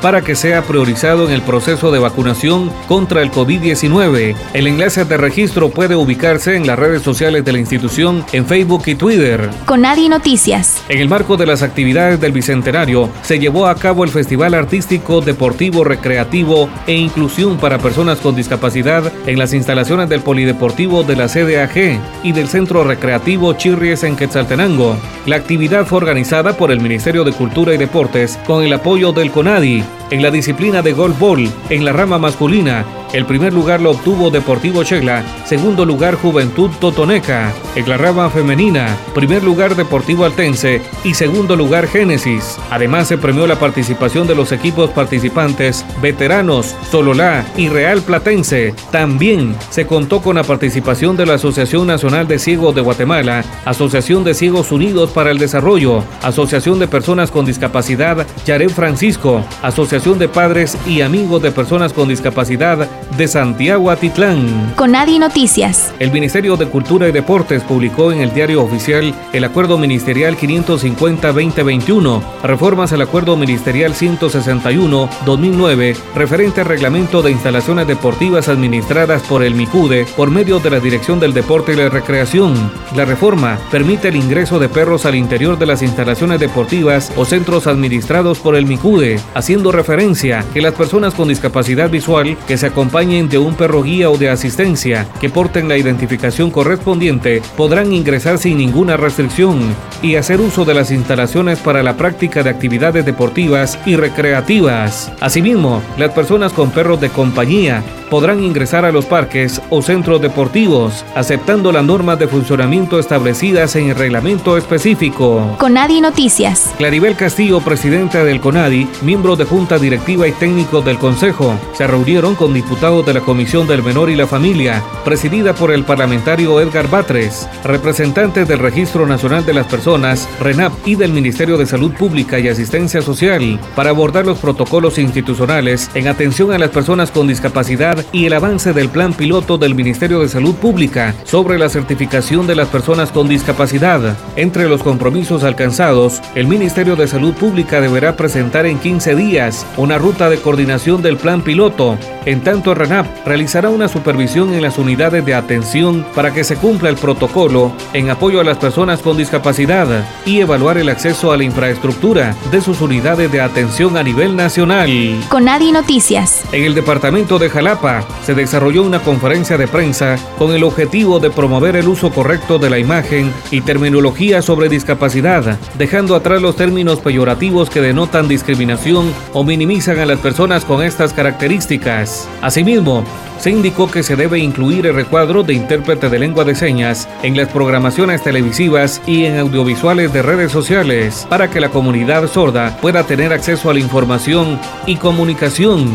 para 0.02 0.22
que 0.22 0.36
sea 0.36 0.64
priorizado 0.64 1.28
en 1.28 1.34
el 1.34 1.42
proceso 1.42 1.92
de 1.92 2.00
vacunación 2.00 2.72
contra 2.88 3.22
el 3.22 3.32
COVID-19. 3.32 4.36
El 4.54 4.68
enlace 4.68 5.06
de 5.06 5.18
registro 5.18 5.70
puede 5.70 5.96
ubicarse 5.96 6.56
en 6.56 6.66
las 6.66 6.80
redes 6.80 7.02
sociales 7.02 7.44
de 7.44 7.52
la 7.52 7.60
institución 7.60 8.26
en 8.32 8.46
Facebook 8.46 8.84
y 8.86 8.96
Twitter. 8.96 9.50
CONADI 9.66 10.10
Noticias. 10.10 10.82
En 10.90 11.00
el 11.00 11.10
marco 11.10 11.38
de 11.38 11.46
las 11.46 11.62
actividades 11.62 12.20
del 12.20 12.32
Bicentenario, 12.32 13.10
se 13.22 13.38
llevó 13.38 13.68
a 13.68 13.76
cabo 13.82 14.04
el 14.04 14.12
Festival 14.12 14.54
Artístico, 14.54 15.22
Deportivo, 15.22 15.84
Recreativo 15.84 16.70
e 16.86 16.94
Inclusión 16.94 17.58
para 17.58 17.80
Personas 17.80 18.20
con 18.20 18.36
Discapacidad 18.36 19.12
en 19.26 19.40
las 19.40 19.54
instalaciones 19.54 20.08
del 20.08 20.22
Polideportivo 20.22 21.04
de 21.04 21.16
la 21.16 21.28
CDAG 21.28 22.00
y 22.24 22.32
del 22.32 22.48
Centro 22.48 22.84
Recreativo 22.84 23.54
Chirries 23.54 24.04
en 24.04 24.16
Quetzaltenango. 24.16 24.96
La 25.26 25.36
actividad 25.36 25.86
fue 25.86 25.98
organizada 25.98 26.56
por 26.56 26.72
el 26.72 26.80
Ministerio 26.80 27.24
de 27.24 27.34
Cultura 27.34 27.74
y 27.74 27.78
Deportes 27.78 28.38
con 28.46 28.64
el 28.64 28.72
apoyo 28.72 29.12
del 29.14 29.32
CONADI 29.32 29.84
en 30.12 30.22
la 30.22 30.30
disciplina 30.30 30.84
de 30.84 30.94
golfball 30.94 31.50
en 31.70 31.84
la 31.84 31.92
rama 31.92 32.20
masculina 32.20 32.86
el 33.14 33.26
primer 33.26 33.54
lugar 33.54 33.82
lo 33.82 33.92
obtuvo 33.92 34.30
Deportivo 34.30 34.84
Chegla, 34.84 35.24
segundo 35.46 35.86
lugar 35.86 36.16
Juventud 36.16 36.70
Totoneca. 36.80 37.52
En 37.76 37.90
la 37.90 37.98
rama 37.98 38.30
femenina, 38.30 38.98
primer 39.14 39.44
lugar 39.44 39.76
Deportivo 39.76 40.26
Altense 40.26 40.82
y 41.04 41.14
segundo 41.14 41.56
lugar 41.56 41.88
Génesis. 41.88 42.58
Además 42.70 43.08
se 43.08 43.18
premió 43.18 43.48
la 43.48 43.60
participación 43.60 44.28
de 44.28 44.36
los 44.36 44.52
equipos 44.52 44.90
participantes 44.92 45.86
Veteranos, 46.02 46.76
Sololá 46.90 47.46
y 47.58 47.70
Real 47.70 48.02
Platense. 48.02 48.74
También 48.92 49.56
se 49.70 49.86
contó 49.86 50.22
con 50.22 50.36
la 50.36 50.44
participación 50.44 51.18
de 51.18 51.26
la 51.26 51.34
Asociación 51.36 51.88
Nacional 51.88 52.28
de 52.28 52.40
Ciegos 52.40 52.76
de 52.76 52.82
Guatemala, 52.82 53.44
Asociación 53.66 54.24
de 54.24 54.34
Ciegos 54.34 54.72
Unidos 54.72 55.12
para 55.12 55.32
el 55.32 55.38
Desarrollo, 55.38 56.04
Asociación 56.22 56.80
de 56.80 56.88
Personas 56.88 57.32
con 57.32 57.46
Discapacidad 57.46 58.26
Yarén 58.46 58.70
Francisco, 58.70 59.44
Asociación 59.62 60.20
de 60.20 60.30
Padres 60.30 60.78
y 60.88 61.02
Amigos 61.02 61.42
de 61.42 61.52
Personas 61.52 61.94
con 61.94 62.08
Discapacidad 62.08 62.88
de 63.18 63.28
Santiago 63.28 63.90
Atitlán. 63.90 64.74
Conadi 64.76 65.18
Noticias. 65.20 65.94
El 66.00 66.12
Ministerio 66.12 66.56
de 66.58 66.68
Cultura 66.68 67.10
y 67.10 67.12
Deportes 67.12 67.64
publicó 67.64 68.12
en 68.12 68.22
el 68.22 68.32
diario 68.34 68.64
oficial 68.64 69.14
el 69.34 69.44
Acuerdo 69.44 69.78
Ministerial 69.78 70.38
550-2021, 70.38 72.22
reformas 72.44 72.94
al 72.94 73.02
Acuerdo 73.02 73.36
Ministerial 73.36 73.94
161-2009, 73.94 75.98
referente 76.16 76.62
al 76.62 76.68
reglamento 76.68 77.22
de 77.22 77.32
instalaciones 77.32 77.86
deportivas 77.88 78.48
administradas 78.48 79.22
por 79.24 79.44
el 79.44 79.56
MICUDE 79.56 80.06
por 80.16 80.32
medio 80.32 80.60
de 80.60 80.70
la 80.70 80.80
Dirección 80.80 81.20
del 81.20 81.34
Deporte 81.34 81.74
y 81.74 81.78
la 81.78 81.90
Recreación. 81.90 82.54
La 82.96 83.04
reforma 83.06 83.58
permite 83.72 84.10
el 84.10 84.16
ingreso 84.16 84.60
de 84.60 84.70
perros 84.70 85.06
al 85.06 85.16
interior 85.16 85.58
de 85.58 85.66
las 85.66 85.82
instalaciones 85.82 86.40
deportivas 86.40 87.12
o 87.16 87.26
centros 87.26 87.66
administrados 87.68 88.40
por 88.40 88.56
el 88.56 88.66
MICUDE, 88.66 89.20
haciendo 89.34 89.72
referencia 89.72 90.46
que 90.54 90.62
las 90.62 90.76
personas 90.76 91.14
con 91.14 91.28
discapacidad 91.28 91.90
visual 91.90 92.38
que 92.48 92.58
se 92.58 92.68
acompañan 92.68 92.91
de 92.92 93.38
un 93.38 93.56
perro 93.56 93.84
guía 93.84 94.10
o 94.10 94.18
de 94.18 94.30
asistencia 94.30 95.08
que 95.22 95.30
porten 95.30 95.70
la 95.70 95.78
identificación 95.78 96.52
correspondiente 96.52 97.42
podrán 97.56 97.94
ingresar 97.94 98.38
sin 98.38 98.58
ninguna 98.58 98.98
restricción 98.98 99.60
y 100.02 100.16
hacer 100.16 100.42
uso 100.42 100.66
de 100.66 100.74
las 100.74 100.92
instalaciones 100.92 101.60
para 101.60 101.84
la 101.84 101.96
práctica 101.96 102.44
de 102.44 102.50
actividades 102.50 103.06
deportivas 103.06 103.80
y 103.86 103.96
recreativas. 103.96 105.10
Asimismo, 105.22 105.82
las 105.98 106.12
personas 106.12 106.52
con 106.52 106.72
perros 106.72 107.00
de 107.00 107.10
compañía 107.10 107.82
podrán 108.12 108.44
ingresar 108.44 108.84
a 108.84 108.92
los 108.92 109.06
parques 109.06 109.62
o 109.70 109.82
centros 109.82 110.22
deportivos, 110.22 111.06
aceptando 111.16 111.72
las 111.72 111.86
normas 111.86 112.20
de 112.20 112.28
funcionamiento 112.28 113.00
establecidas 113.00 113.78
en 113.78 113.90
el 113.90 113.96
reglamento 113.96 114.58
específico. 114.58 115.56
Conadi 115.58 116.02
Noticias. 116.02 116.74
Claribel 116.78 117.16
Castillo, 117.16 117.62
presidenta 117.62 118.26
del 118.26 118.42
Conadi, 118.42 118.86
miembros 119.02 119.38
de 119.38 119.46
Junta 119.46 119.80
Directiva 119.80 120.28
y 120.28 120.34
técnicos 120.34 120.84
del 120.84 120.98
Consejo, 120.98 121.58
se 121.72 121.88
reunieron 121.88 122.36
con 122.36 122.54
diputados 122.54 123.06
de 123.06 123.14
la 123.14 123.22
Comisión 123.22 123.66
del 123.66 123.82
Menor 123.82 124.10
y 124.10 124.18
la 124.18 124.28
Familia, 124.28 124.84
presidida 125.06 125.56
por 125.56 125.72
el 125.72 125.86
parlamentario 125.86 126.60
Edgar 126.60 126.90
Batres, 126.90 127.48
representantes 127.64 128.46
del 128.46 128.60
Registro 128.60 129.08
Nacional 129.08 129.46
de 129.46 129.54
las 129.54 129.68
Personas, 129.68 130.28
RENAP, 130.42 130.74
y 130.86 130.96
del 130.96 131.14
Ministerio 131.14 131.58
de 131.58 131.66
Salud 131.66 131.94
Pública 131.94 132.38
y 132.40 132.50
Asistencia 132.50 133.02
Social, 133.02 133.58
para 133.74 133.92
abordar 133.92 134.26
los 134.26 134.38
protocolos 134.40 134.98
institucionales 134.98 135.90
en 135.94 136.10
atención 136.10 136.52
a 136.52 136.58
las 136.58 136.72
personas 136.72 137.10
con 137.10 137.30
discapacidad 137.30 138.01
y 138.12 138.26
el 138.26 138.34
avance 138.34 138.74
del 138.74 138.90
plan 138.90 139.14
piloto 139.14 139.58
del 139.58 139.76
Ministerio 139.76 140.20
de 140.20 140.30
Salud 140.30 140.56
Pública 140.56 141.14
sobre 141.24 141.58
la 141.58 141.70
certificación 141.70 142.48
de 142.48 142.56
las 142.56 142.68
personas 142.68 143.12
con 143.12 143.28
discapacidad. 143.28 144.18
Entre 144.36 144.68
los 144.68 144.84
compromisos 144.84 145.44
alcanzados, 145.44 146.22
el 146.36 146.48
Ministerio 146.48 146.96
de 146.96 147.08
Salud 147.08 147.34
Pública 147.34 147.82
deberá 147.82 148.16
presentar 148.16 148.66
en 148.66 148.80
15 148.80 149.16
días 149.16 149.66
una 149.78 149.98
ruta 149.98 150.30
de 150.30 150.38
coordinación 150.38 151.02
del 151.02 151.18
plan 151.18 151.42
piloto. 151.42 151.98
En 152.26 152.42
tanto, 152.42 152.74
RENAP 152.74 153.26
realizará 153.26 153.70
una 153.70 153.88
supervisión 153.88 154.54
en 154.54 154.62
las 154.62 154.78
unidades 154.78 155.26
de 155.26 155.34
atención 155.34 156.06
para 156.16 156.34
que 156.34 156.44
se 156.44 156.56
cumpla 156.56 156.90
el 156.90 156.96
protocolo 156.96 157.72
en 157.94 158.10
apoyo 158.10 158.40
a 158.40 158.44
las 158.44 158.58
personas 158.58 159.02
con 159.02 159.18
discapacidad 159.18 159.88
y 160.26 160.40
evaluar 160.40 160.78
el 160.78 160.90
acceso 160.90 161.32
a 161.32 161.38
la 161.38 161.44
infraestructura 161.44 162.36
de 162.52 162.62
sus 162.62 162.82
unidades 162.82 163.32
de 163.32 163.42
atención 163.42 163.98
a 163.98 164.04
nivel 164.04 164.36
nacional. 164.36 164.90
Conadi 165.30 165.72
Noticias. 165.72 166.44
En 166.52 166.64
el 166.64 166.76
departamento 166.76 167.40
de 167.40 167.50
Jalapa 167.50 167.91
se 168.24 168.34
desarrolló 168.34 168.84
una 168.84 169.00
conferencia 169.00 169.58
de 169.58 169.68
prensa 169.68 170.18
con 170.38 170.52
el 170.52 170.64
objetivo 170.64 171.20
de 171.20 171.30
promover 171.30 171.76
el 171.76 171.88
uso 171.88 172.12
correcto 172.12 172.60
de 172.60 172.70
la 172.70 172.80
imagen 172.80 173.34
y 173.52 173.62
terminología 173.62 174.42
sobre 174.42 174.70
discapacidad, 174.70 175.58
dejando 175.78 176.16
atrás 176.16 176.42
los 176.42 176.56
términos 176.56 177.00
peyorativos 177.00 177.70
que 177.70 177.82
denotan 177.82 178.28
discriminación 178.28 179.14
o 179.34 179.44
minimizan 179.44 180.00
a 180.00 180.06
las 180.06 180.20
personas 180.20 180.66
con 180.66 180.84
estas 180.84 181.14
características. 181.14 182.28
Asimismo, 182.42 183.04
se 183.42 183.50
indicó 183.50 183.90
que 183.90 184.04
se 184.04 184.16
debe 184.16 184.38
incluir 184.38 184.86
el 184.86 184.94
recuadro 184.94 185.42
de 185.42 185.56
intérprete 185.56 186.10
de 186.10 186.20
lengua 186.20 186.44
de 186.44 186.54
señas 186.54 187.10
en 187.24 187.36
las 187.36 187.50
programaciones 187.50 188.22
televisivas 188.22 189.02
y 189.08 189.26
en 189.26 189.40
audiovisuales 189.40 190.14
de 190.14 190.22
redes 190.22 190.52
sociales 190.52 191.26
para 191.28 191.50
que 191.50 191.60
la 191.60 191.70
comunidad 191.70 192.28
sorda 192.28 192.78
pueda 192.80 193.04
tener 193.04 193.34
acceso 193.34 193.72
a 193.72 193.74
la 193.74 193.80
información 193.80 194.60
y 194.86 194.98
comunicación. 194.98 195.90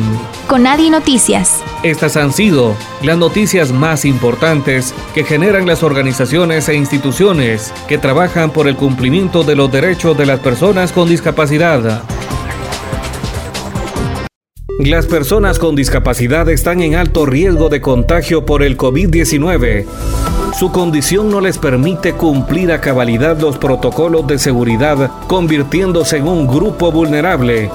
Con 0.49 0.65
Nadie 0.65 0.91
Noticias. 0.91 1.63
Estas 1.85 2.17
han 2.17 2.33
sido 2.33 2.77
las 3.03 3.17
noticias 3.17 3.71
más 3.71 4.05
importantes 4.05 4.93
que 5.15 5.23
generan 5.23 5.67
las 5.67 5.85
organizaciones 5.85 6.69
e 6.69 6.75
instituciones 6.75 7.73
que 7.87 7.97
trabajan 7.97 8.51
por 8.51 8.67
el 8.67 8.75
cumplimiento 8.75 9.45
de 9.45 9.55
los 9.55 9.71
derechos 9.71 10.19
de 10.19 10.27
las 10.27 10.41
personas 10.41 10.91
con 10.91 11.09
discapacidad. 11.09 12.03
Las 14.79 15.07
personas 15.07 15.59
con 15.59 15.75
discapacidad 15.75 16.49
están 16.51 16.83
en 16.83 16.97
alto 16.97 17.25
riesgo 17.25 17.71
de 17.71 17.81
contagio 17.81 18.45
por 18.45 18.63
el 18.63 18.77
COVID-19. 18.77 19.87
Su 20.59 20.71
condición 20.71 21.31
no 21.31 21.41
les 21.41 21.57
permite 21.57 22.13
cumplir 22.13 22.71
a 22.71 22.81
cabalidad 22.81 23.41
los 23.41 23.57
protocolos 23.57 24.27
de 24.27 24.39
seguridad, 24.39 25.11
convirtiéndose 25.29 26.19
en 26.19 26.29
un 26.29 26.47
grupo 26.47 26.93
vulnerable. 26.93 27.71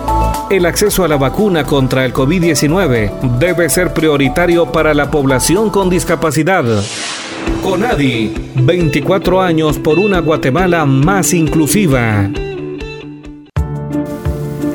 El 0.51 0.67
acceso 0.67 1.03
a 1.03 1.07
la 1.07 1.17
vacuna 1.17 1.63
contra 1.63 2.05
el 2.05 2.13
COVID-19 2.13 3.39
debe 3.39 3.67
ser 3.69 3.93
prioritario 3.93 4.71
para 4.71 4.93
la 4.93 5.09
población 5.09 5.71
con 5.71 5.89
discapacidad. 5.89 6.63
CONADI, 7.63 8.33
24 8.55 9.41
años 9.41 9.79
por 9.79 9.97
una 9.97 10.19
Guatemala 10.19 10.85
más 10.85 11.33
inclusiva. 11.33 12.29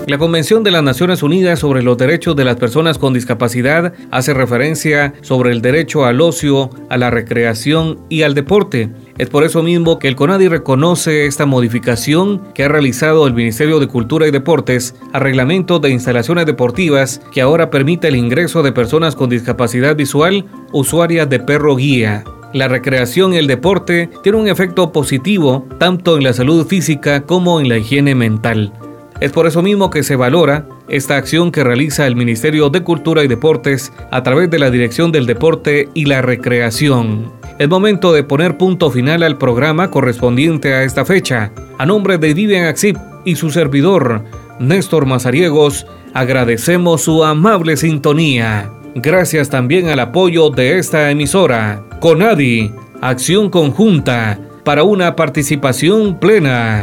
La 0.06 0.18
Convención 0.18 0.62
de 0.62 0.70
las 0.70 0.84
Naciones 0.84 1.24
Unidas 1.24 1.58
sobre 1.58 1.82
los 1.82 1.98
Derechos 1.98 2.36
de 2.36 2.44
las 2.44 2.54
Personas 2.54 2.96
con 2.96 3.12
Discapacidad 3.12 3.92
hace 4.12 4.34
referencia 4.34 5.14
sobre 5.20 5.50
el 5.50 5.60
derecho 5.60 6.04
al 6.04 6.20
ocio, 6.20 6.70
a 6.88 6.96
la 6.96 7.10
recreación 7.10 7.98
y 8.08 8.22
al 8.22 8.32
deporte. 8.32 8.88
Es 9.18 9.28
por 9.28 9.42
eso 9.42 9.64
mismo 9.64 9.98
que 9.98 10.06
el 10.06 10.14
CONADI 10.14 10.46
reconoce 10.46 11.26
esta 11.26 11.44
modificación 11.44 12.40
que 12.54 12.62
ha 12.62 12.68
realizado 12.68 13.26
el 13.26 13.34
Ministerio 13.34 13.80
de 13.80 13.88
Cultura 13.88 14.28
y 14.28 14.30
Deportes 14.30 14.94
al 15.12 15.22
reglamento 15.22 15.80
de 15.80 15.90
instalaciones 15.90 16.46
deportivas 16.46 17.20
que 17.32 17.40
ahora 17.40 17.68
permite 17.70 18.06
el 18.06 18.14
ingreso 18.14 18.62
de 18.62 18.70
personas 18.70 19.16
con 19.16 19.28
discapacidad 19.28 19.96
visual 19.96 20.44
usuarias 20.70 21.28
de 21.28 21.40
perro 21.40 21.74
guía. 21.74 22.22
La 22.52 22.68
recreación 22.68 23.34
y 23.34 23.38
el 23.38 23.48
deporte 23.48 24.08
tienen 24.22 24.42
un 24.42 24.48
efecto 24.48 24.92
positivo 24.92 25.66
tanto 25.80 26.16
en 26.16 26.22
la 26.22 26.32
salud 26.32 26.64
física 26.64 27.22
como 27.22 27.60
en 27.60 27.68
la 27.68 27.78
higiene 27.78 28.14
mental. 28.14 28.72
Es 29.20 29.32
por 29.32 29.46
eso 29.46 29.62
mismo 29.62 29.90
que 29.90 30.02
se 30.02 30.16
valora 30.16 30.66
esta 30.88 31.16
acción 31.16 31.50
que 31.50 31.64
realiza 31.64 32.06
el 32.06 32.16
Ministerio 32.16 32.68
de 32.68 32.82
Cultura 32.82 33.24
y 33.24 33.28
Deportes 33.28 33.92
a 34.10 34.22
través 34.22 34.50
de 34.50 34.58
la 34.58 34.70
Dirección 34.70 35.10
del 35.10 35.26
Deporte 35.26 35.88
y 35.94 36.04
la 36.04 36.20
Recreación. 36.20 37.32
Es 37.58 37.68
momento 37.68 38.12
de 38.12 38.24
poner 38.24 38.58
punto 38.58 38.90
final 38.90 39.22
al 39.22 39.38
programa 39.38 39.90
correspondiente 39.90 40.74
a 40.74 40.82
esta 40.82 41.06
fecha. 41.06 41.50
A 41.78 41.86
nombre 41.86 42.18
de 42.18 42.34
Vivian 42.34 42.66
Axip 42.66 42.98
y 43.24 43.36
su 43.36 43.50
servidor, 43.50 44.22
Néstor 44.60 45.06
Mazariegos, 45.06 45.86
agradecemos 46.12 47.02
su 47.02 47.24
amable 47.24 47.78
sintonía. 47.78 48.70
Gracias 48.94 49.48
también 49.48 49.88
al 49.88 50.00
apoyo 50.00 50.50
de 50.50 50.78
esta 50.78 51.10
emisora, 51.10 51.82
CONADI, 52.00 52.72
Acción 53.00 53.48
Conjunta, 53.48 54.38
para 54.64 54.82
una 54.84 55.16
participación 55.16 56.18
plena. 56.18 56.82